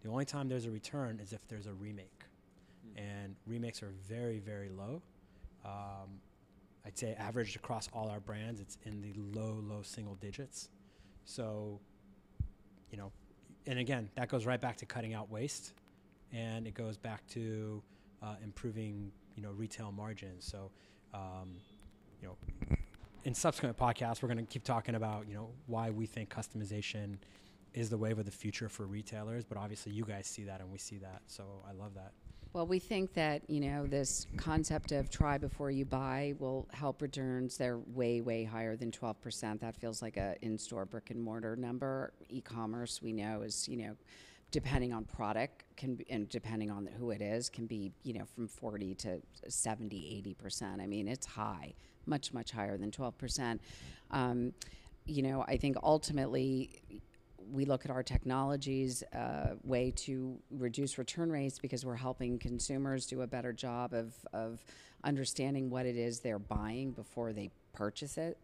The 0.02 0.10
only 0.10 0.26
time 0.26 0.48
there's 0.48 0.66
a 0.66 0.72
return 0.72 1.20
is 1.22 1.34
if 1.34 1.48
there's 1.48 1.68
a 1.68 1.74
remake, 1.74 2.24
and 2.96 3.36
remakes 3.46 3.84
are 3.84 3.92
very, 4.08 4.40
very 4.40 4.70
low. 4.70 5.02
Um, 5.66 6.20
I'd 6.86 6.98
say 6.98 7.14
averaged 7.16 7.56
across 7.56 7.90
all 7.94 8.10
our 8.10 8.20
brands, 8.20 8.62
it's 8.62 8.78
in 8.86 9.02
the 9.02 9.14
low, 9.38 9.62
low 9.62 9.82
single 9.82 10.16
digits. 10.16 10.70
So, 11.26 11.80
you 12.92 12.98
know, 12.98 13.12
and 13.66 13.80
again, 13.80 14.10
that 14.16 14.30
goes 14.30 14.46
right 14.46 14.60
back 14.60 14.78
to 14.78 14.86
cutting 14.86 15.14
out 15.14 15.30
waste, 15.30 15.74
and 16.34 16.68
it 16.68 16.74
goes 16.74 16.98
back 16.98 17.26
to 17.28 17.82
uh, 18.22 18.36
improving, 18.44 19.12
you 19.36 19.44
know, 19.44 19.52
retail 19.52 19.92
margins. 19.92 20.46
So, 20.46 20.72
um, 21.14 21.56
you 22.22 22.28
know, 22.28 22.78
in 23.24 23.34
subsequent 23.34 23.78
podcasts, 23.78 24.22
we're 24.22 24.30
going 24.30 24.46
to 24.46 24.52
keep 24.52 24.64
talking 24.64 24.96
about, 24.96 25.28
you 25.28 25.36
know, 25.36 25.50
why 25.66 25.90
we 25.90 26.06
think 26.06 26.30
customization 26.30 27.18
is 27.74 27.90
the 27.90 27.98
wave 27.98 28.18
of 28.18 28.26
the 28.26 28.32
future 28.32 28.70
for 28.70 28.86
retailers. 28.86 29.46
But 29.46 29.58
obviously, 29.58 29.92
you 29.92 30.04
guys 30.04 30.26
see 30.28 30.44
that, 30.44 30.62
and 30.62 30.72
we 30.72 30.78
see 30.78 30.98
that. 30.98 31.22
So 31.28 31.44
I 31.68 31.74
love 31.74 31.94
that. 31.96 32.12
Well, 32.54 32.66
we 32.66 32.80
think 32.80 33.14
that 33.14 33.48
you 33.50 33.60
know 33.60 33.86
this 33.86 34.26
concept 34.38 34.92
of 34.92 35.12
try 35.12 35.38
before 35.38 35.70
you 35.70 35.86
buy 35.86 36.34
will 36.40 36.68
help 36.72 37.02
returns. 37.02 37.58
They're 37.58 37.78
way, 37.78 38.22
way 38.22 38.46
higher 38.46 38.76
than 38.76 38.92
twelve 38.92 39.22
percent. 39.22 39.62
That 39.62 39.76
feels 39.76 40.02
like 40.02 40.18
a 40.18 40.36
in-store 40.42 40.86
brick 40.86 41.12
and 41.12 41.22
mortar 41.22 41.56
number. 41.56 42.14
E-commerce, 42.30 43.02
we 43.02 43.14
know, 43.14 43.42
is 43.42 43.68
you 43.68 43.78
know, 43.78 43.96
depending 44.52 44.94
on 44.94 45.06
product 45.06 45.64
can 45.76 45.96
be, 45.96 46.06
and 46.10 46.28
depending 46.30 46.72
on 46.72 46.88
who 46.98 47.12
it 47.12 47.22
is, 47.22 47.50
can 47.50 47.66
be 47.66 47.92
you 48.04 48.14
know 48.14 48.26
from 48.36 48.48
forty 48.48 48.96
to 48.96 49.22
70, 49.48 50.18
80 50.18 50.34
percent. 50.36 50.82
I 50.82 50.88
mean, 50.88 51.08
it's 51.08 51.26
high, 51.26 51.74
much, 52.06 52.34
much 52.34 52.52
higher 52.52 52.78
than 52.78 52.92
twelve 52.92 53.18
percent. 53.18 53.62
Um, 54.12 54.54
you 55.06 55.22
know, 55.22 55.44
I 55.48 55.58
think 55.58 55.78
ultimately 55.84 56.82
we 57.52 57.66
look 57.66 57.86
at 57.86 57.92
our 57.92 58.04
technologies 58.04 59.04
uh, 59.14 59.56
way 59.64 59.92
to 59.92 60.38
reduce 60.52 60.98
return 60.98 61.32
rates 61.32 61.60
because 61.60 61.86
we're 61.86 61.96
helping 61.96 62.38
consumers 62.38 63.06
do 63.06 63.22
a 63.22 63.28
better 63.28 63.54
job 63.54 63.94
of, 63.94 64.14
of 64.34 64.64
understanding 65.04 65.70
what 65.70 65.86
it 65.86 65.96
is 65.96 66.20
they're 66.20 66.40
buying 66.40 66.92
before 66.92 67.34
they 67.34 67.50
purchase 67.74 68.18
it. 68.18 68.38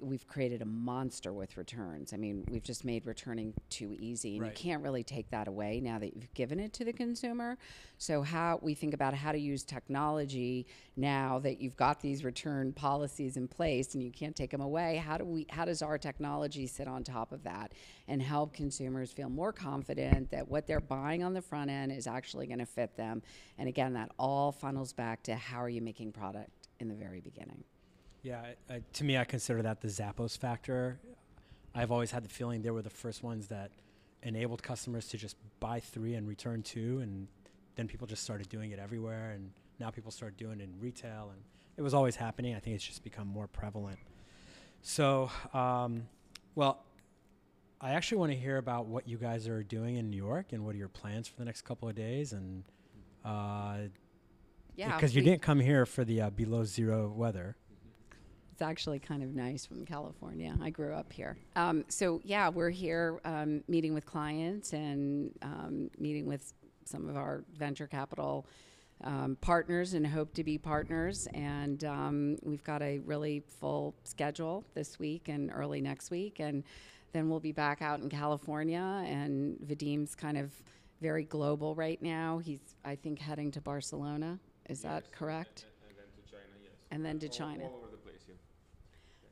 We've 0.00 0.26
created 0.26 0.60
a 0.60 0.64
monster 0.66 1.32
with 1.32 1.56
returns. 1.56 2.12
I 2.12 2.16
mean, 2.16 2.44
we've 2.50 2.62
just 2.62 2.84
made 2.84 3.06
returning 3.06 3.54
too 3.70 3.96
easy, 3.98 4.34
and 4.36 4.42
Right. 4.42 4.50
you 4.50 4.62
can't 4.62 4.82
really 4.82 5.04
take 5.04 5.30
that 5.30 5.48
away 5.48 5.80
now 5.80 5.98
that 5.98 6.16
you've 6.16 6.34
given 6.34 6.58
it 6.58 6.72
to 6.74 6.84
the 6.84 6.92
consumer. 6.92 7.56
So, 7.96 8.22
how 8.22 8.58
we 8.60 8.74
think 8.74 8.92
about 8.92 9.14
how 9.14 9.32
to 9.32 9.38
use 9.38 9.62
technology 9.62 10.66
now 10.96 11.38
that 11.38 11.60
you've 11.60 11.76
got 11.76 12.00
these 12.00 12.24
return 12.24 12.72
policies 12.72 13.36
in 13.36 13.48
place 13.48 13.94
and 13.94 14.02
you 14.02 14.10
can't 14.10 14.34
take 14.34 14.50
them 14.50 14.60
away. 14.60 14.96
How 14.96 15.16
do 15.16 15.24
we? 15.24 15.46
How 15.48 15.64
does 15.64 15.80
our 15.80 15.96
technology 15.96 16.66
sit 16.66 16.88
on 16.88 17.04
top 17.04 17.32
of 17.32 17.44
that 17.44 17.72
and 18.08 18.20
help 18.20 18.52
consumers 18.52 19.12
feel 19.12 19.28
more 19.28 19.52
confident 19.52 20.30
that 20.32 20.48
what 20.48 20.66
they're 20.66 20.80
buying 20.80 21.22
on 21.22 21.34
the 21.34 21.42
front 21.42 21.70
end 21.70 21.92
is 21.92 22.06
actually 22.06 22.46
going 22.46 22.58
to 22.58 22.66
fit 22.66 22.96
them? 22.96 23.22
And 23.58 23.68
again, 23.68 23.94
that 23.94 24.10
all 24.18 24.50
funnels 24.52 24.92
back 24.92 25.22
to 25.24 25.36
how 25.36 25.58
are 25.62 25.68
you 25.68 25.80
making 25.80 26.12
product 26.12 26.68
in 26.80 26.88
the 26.88 26.94
very 26.94 27.20
beginning. 27.20 27.64
Yeah, 28.24 28.40
I, 28.70 28.74
I, 28.74 28.80
to 28.94 29.04
me, 29.04 29.18
I 29.18 29.24
consider 29.24 29.62
that 29.62 29.82
the 29.82 29.88
Zappos 29.88 30.36
factor. 30.36 30.98
I've 31.74 31.92
always 31.92 32.10
had 32.10 32.24
the 32.24 32.28
feeling 32.28 32.62
they 32.62 32.70
were 32.70 32.82
the 32.82 32.90
first 32.90 33.22
ones 33.22 33.48
that 33.48 33.70
enabled 34.22 34.62
customers 34.62 35.06
to 35.08 35.18
just 35.18 35.36
buy 35.60 35.78
three 35.78 36.14
and 36.14 36.26
return 36.26 36.62
two, 36.62 37.00
and 37.02 37.28
then 37.76 37.86
people 37.86 38.06
just 38.06 38.22
started 38.22 38.48
doing 38.48 38.70
it 38.70 38.78
everywhere, 38.78 39.32
and 39.32 39.50
now 39.78 39.90
people 39.90 40.10
start 40.10 40.36
doing 40.38 40.60
it 40.60 40.64
in 40.64 40.80
retail, 40.80 41.30
and 41.32 41.42
it 41.76 41.82
was 41.82 41.92
always 41.92 42.16
happening. 42.16 42.54
I 42.54 42.60
think 42.60 42.74
it's 42.76 42.84
just 42.86 43.04
become 43.04 43.28
more 43.28 43.46
prevalent. 43.46 43.98
So, 44.80 45.30
um, 45.52 46.06
well, 46.54 46.82
I 47.80 47.90
actually 47.92 48.18
want 48.18 48.32
to 48.32 48.38
hear 48.38 48.56
about 48.56 48.86
what 48.86 49.06
you 49.06 49.18
guys 49.18 49.46
are 49.48 49.62
doing 49.62 49.96
in 49.96 50.08
New 50.08 50.16
York 50.16 50.52
and 50.52 50.64
what 50.64 50.74
are 50.74 50.78
your 50.78 50.88
plans 50.88 51.28
for 51.28 51.36
the 51.36 51.44
next 51.44 51.62
couple 51.62 51.88
of 51.88 51.94
days, 51.94 52.32
and 52.32 52.64
uh, 53.22 53.78
Yeah, 54.76 54.94
because 54.96 55.14
you 55.14 55.20
didn't 55.20 55.42
come 55.42 55.60
here 55.60 55.84
for 55.84 56.04
the 56.04 56.22
uh, 56.22 56.30
below 56.30 56.64
zero 56.64 57.12
weather. 57.14 57.56
It's 58.54 58.62
actually 58.62 59.00
kind 59.00 59.24
of 59.24 59.34
nice 59.34 59.66
from 59.66 59.84
California. 59.84 60.56
I 60.62 60.70
grew 60.70 60.94
up 60.94 61.12
here. 61.12 61.36
Um, 61.56 61.84
so, 61.88 62.20
yeah, 62.22 62.48
we're 62.48 62.70
here 62.70 63.18
um, 63.24 63.64
meeting 63.66 63.94
with 63.94 64.06
clients 64.06 64.72
and 64.72 65.32
um, 65.42 65.90
meeting 65.98 66.26
with 66.26 66.52
some 66.84 67.08
of 67.08 67.16
our 67.16 67.42
venture 67.58 67.88
capital 67.88 68.46
um, 69.02 69.36
partners 69.40 69.94
and 69.94 70.06
hope 70.06 70.32
to 70.34 70.44
be 70.44 70.56
partners. 70.56 71.26
And 71.34 71.82
um, 71.82 72.36
we've 72.44 72.62
got 72.62 72.80
a 72.80 73.00
really 73.00 73.40
full 73.40 73.92
schedule 74.04 74.64
this 74.74 75.00
week 75.00 75.28
and 75.28 75.50
early 75.52 75.80
next 75.80 76.12
week. 76.12 76.38
And 76.38 76.62
then 77.12 77.28
we'll 77.28 77.40
be 77.40 77.50
back 77.50 77.82
out 77.82 77.98
in 77.98 78.08
California. 78.08 79.02
And 79.04 79.58
Vadim's 79.62 80.14
kind 80.14 80.38
of 80.38 80.52
very 81.00 81.24
global 81.24 81.74
right 81.74 82.00
now. 82.00 82.38
He's, 82.38 82.60
I 82.84 82.94
think, 82.94 83.18
heading 83.18 83.50
to 83.50 83.60
Barcelona. 83.60 84.38
Is 84.68 84.82
that 84.82 85.10
correct? 85.10 85.66
And 85.82 85.96
then 85.98 86.06
to 86.14 86.30
China, 86.30 86.44
yes. 86.62 86.72
And 86.92 87.04
then 87.04 87.18
to 87.18 87.28
China. 87.28 87.64
the 87.64 87.68
place, 87.68 87.83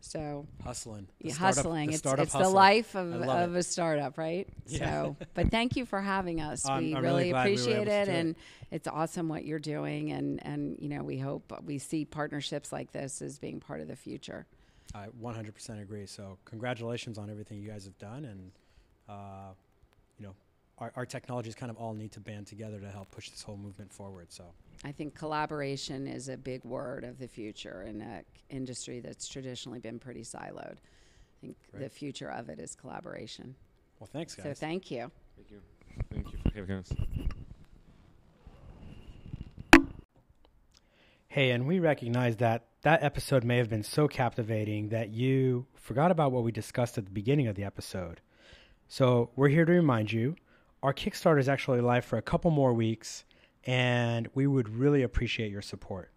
So 0.05 0.47
Hustling, 0.65 1.07
The 1.21 1.29
yeah, 1.29 1.35
startup- 1.35 1.57
hustling. 1.57 1.89
the 1.91 1.95
It's, 1.95 2.05
it's 2.05 2.33
the 2.33 2.49
life 2.49 2.97
of, 2.97 3.13
of 3.15 3.55
a 3.55 3.63
startup, 3.63 4.19
right? 4.19 4.49
Yeah. 4.67 4.79
So, 4.79 5.17
but 5.35 5.51
thank 5.51 5.77
you 5.77 5.87
for 5.87 6.01
having 6.01 6.41
us. 6.41 6.67
I'm- 6.67 6.83
we 6.83 6.95
I'm 6.97 7.03
really 7.03 7.15
really 7.17 7.31
glad 7.31 7.47
we 7.47 7.53
appreciate 7.55 7.89
it, 7.89 8.05
do 8.07 8.11
it. 8.11 8.15
and 8.15 8.37
it's 8.73 8.89
awesome 8.89 9.29
what 9.29 9.45
you're 9.45 9.61
doing. 9.61 10.11
And 10.11 10.45
and 10.45 10.77
you 10.81 10.89
know, 10.89 11.03
we 11.05 11.19
hope 11.19 11.53
we 11.65 11.79
see 11.79 12.05
partnerships 12.05 12.73
like 12.73 12.91
this 12.91 13.23
as 13.23 13.39
being 13.39 13.61
part 13.61 13.81
of 13.81 13.87
the 13.89 13.97
future. 13.97 14.47
I 14.95 15.07
100% 15.23 15.81
agree. 15.81 16.05
So, 16.07 16.37
congratulations 16.45 17.17
on 17.17 17.31
everything 17.31 17.59
you 17.63 17.71
guys 17.71 17.85
have 17.85 17.97
done, 17.99 18.25
and 18.27 18.51
uh, 19.09 19.53
you 20.19 20.27
know, 20.27 20.35
our, 20.83 20.93
our 20.97 21.07
technologies 21.07 21.55
kind 21.55 21.71
of 21.71 21.77
all 21.77 21.95
need 21.95 22.11
to 22.13 22.21
band 22.21 22.47
together 22.49 22.81
to 22.81 22.91
help 22.91 23.11
push 23.13 23.31
this 23.31 23.43
whole 23.43 23.57
movement 23.57 23.93
forward. 23.93 24.33
So, 24.33 24.45
I 24.85 24.91
think 24.91 25.15
collaboration 25.15 26.09
is 26.09 26.29
a 26.29 26.37
big 26.37 26.65
word 26.65 27.05
of 27.05 27.19
the 27.21 27.29
future 27.29 27.85
in 27.87 28.01
an 28.01 28.25
industry 28.51 28.99
that's 28.99 29.29
traditionally 29.29 29.79
been 29.79 30.01
pretty 30.01 30.23
siloed. 30.23 30.79
I 30.79 31.41
think 31.41 31.57
the 31.73 31.89
future 31.89 32.31
of 32.31 32.49
it 32.49 32.59
is 32.59 32.75
collaboration. 32.75 33.55
well, 34.01 34.09
thanks, 34.13 34.35
guys. 34.35 34.45
So 34.45 34.55
thank 34.55 34.91
you. 34.91 35.11
Thank 35.37 35.51
you. 35.51 35.61
Thank 36.11 36.33
you 36.33 36.39
for 36.45 36.59
having 36.59 36.77
us. 36.79 36.93
Hey, 41.29 41.51
and 41.51 41.67
we 41.67 41.79
recognize 41.79 42.37
that 42.39 42.67
that 42.83 43.03
episode 43.03 43.45
may 43.45 43.57
have 43.59 43.71
been 43.71 43.85
so 43.85 44.09
captivating 44.09 44.89
that 44.89 45.11
you 45.11 45.67
forgot 45.75 46.11
about 46.11 46.33
what 46.33 46.43
we 46.43 46.51
discussed 46.53 46.99
at 46.99 47.05
the 47.05 47.11
beginning 47.11 47.47
of 47.47 47.55
the 47.55 47.65
episode. 47.65 48.21
So, 48.89 49.31
we're 49.37 49.49
here 49.49 49.65
to 49.65 49.73
remind 49.73 50.13
you 50.13 50.37
our 50.83 50.93
Kickstarter 50.93 51.39
is 51.39 51.49
actually 51.49 51.81
live 51.81 52.05
for 52.05 52.17
a 52.17 52.23
couple 52.23 52.51
more 52.51 52.73
weeks, 52.75 53.25
and 53.65 54.29
we 54.35 54.47
would 54.47 54.69
really 54.69 55.03
appreciate 55.03 55.53
your 55.53 55.63
support. 55.63 56.11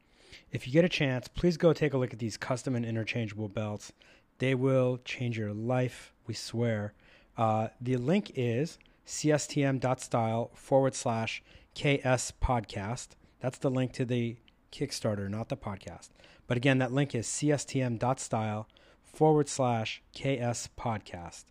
If 0.51 0.65
you 0.65 0.73
get 0.73 0.83
a 0.83 0.89
chance, 0.89 1.27
please 1.27 1.57
go 1.57 1.71
take 1.71 1.93
a 1.93 1.97
look 1.97 2.13
at 2.13 2.19
these 2.19 2.37
custom 2.37 2.75
and 2.75 2.85
interchangeable 2.85 3.47
belts. 3.47 3.93
They 4.39 4.55
will 4.55 4.99
change 5.05 5.37
your 5.37 5.53
life, 5.53 6.13
we 6.25 6.33
swear. 6.33 6.93
Uh, 7.37 7.67
the 7.79 7.97
link 7.97 8.31
is 8.35 8.79
cstm.style 9.05 10.51
forward 10.55 10.95
slash 10.95 11.43
KS 11.75 12.33
podcast. 12.41 13.09
That's 13.39 13.59
the 13.59 13.69
link 13.69 13.93
to 13.93 14.05
the 14.05 14.37
Kickstarter, 14.71 15.29
not 15.29 15.49
the 15.49 15.57
podcast. 15.57 16.09
But 16.47 16.57
again, 16.57 16.79
that 16.79 16.91
link 16.91 17.13
is 17.13 17.27
cstm.style 17.27 18.67
forward 19.03 19.47
slash 19.47 20.01
KS 20.13 20.69
podcast. 20.77 21.45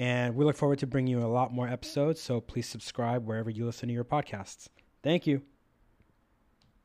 And 0.00 0.34
we 0.34 0.46
look 0.46 0.56
forward 0.56 0.78
to 0.78 0.86
bringing 0.86 1.18
you 1.18 1.22
a 1.22 1.28
lot 1.28 1.52
more 1.52 1.68
episodes, 1.68 2.22
so 2.22 2.40
please 2.40 2.66
subscribe 2.66 3.26
wherever 3.26 3.50
you 3.50 3.66
listen 3.66 3.86
to 3.88 3.94
your 3.94 4.02
podcasts. 4.02 4.68
Thank 5.02 5.26
you. 5.26 5.42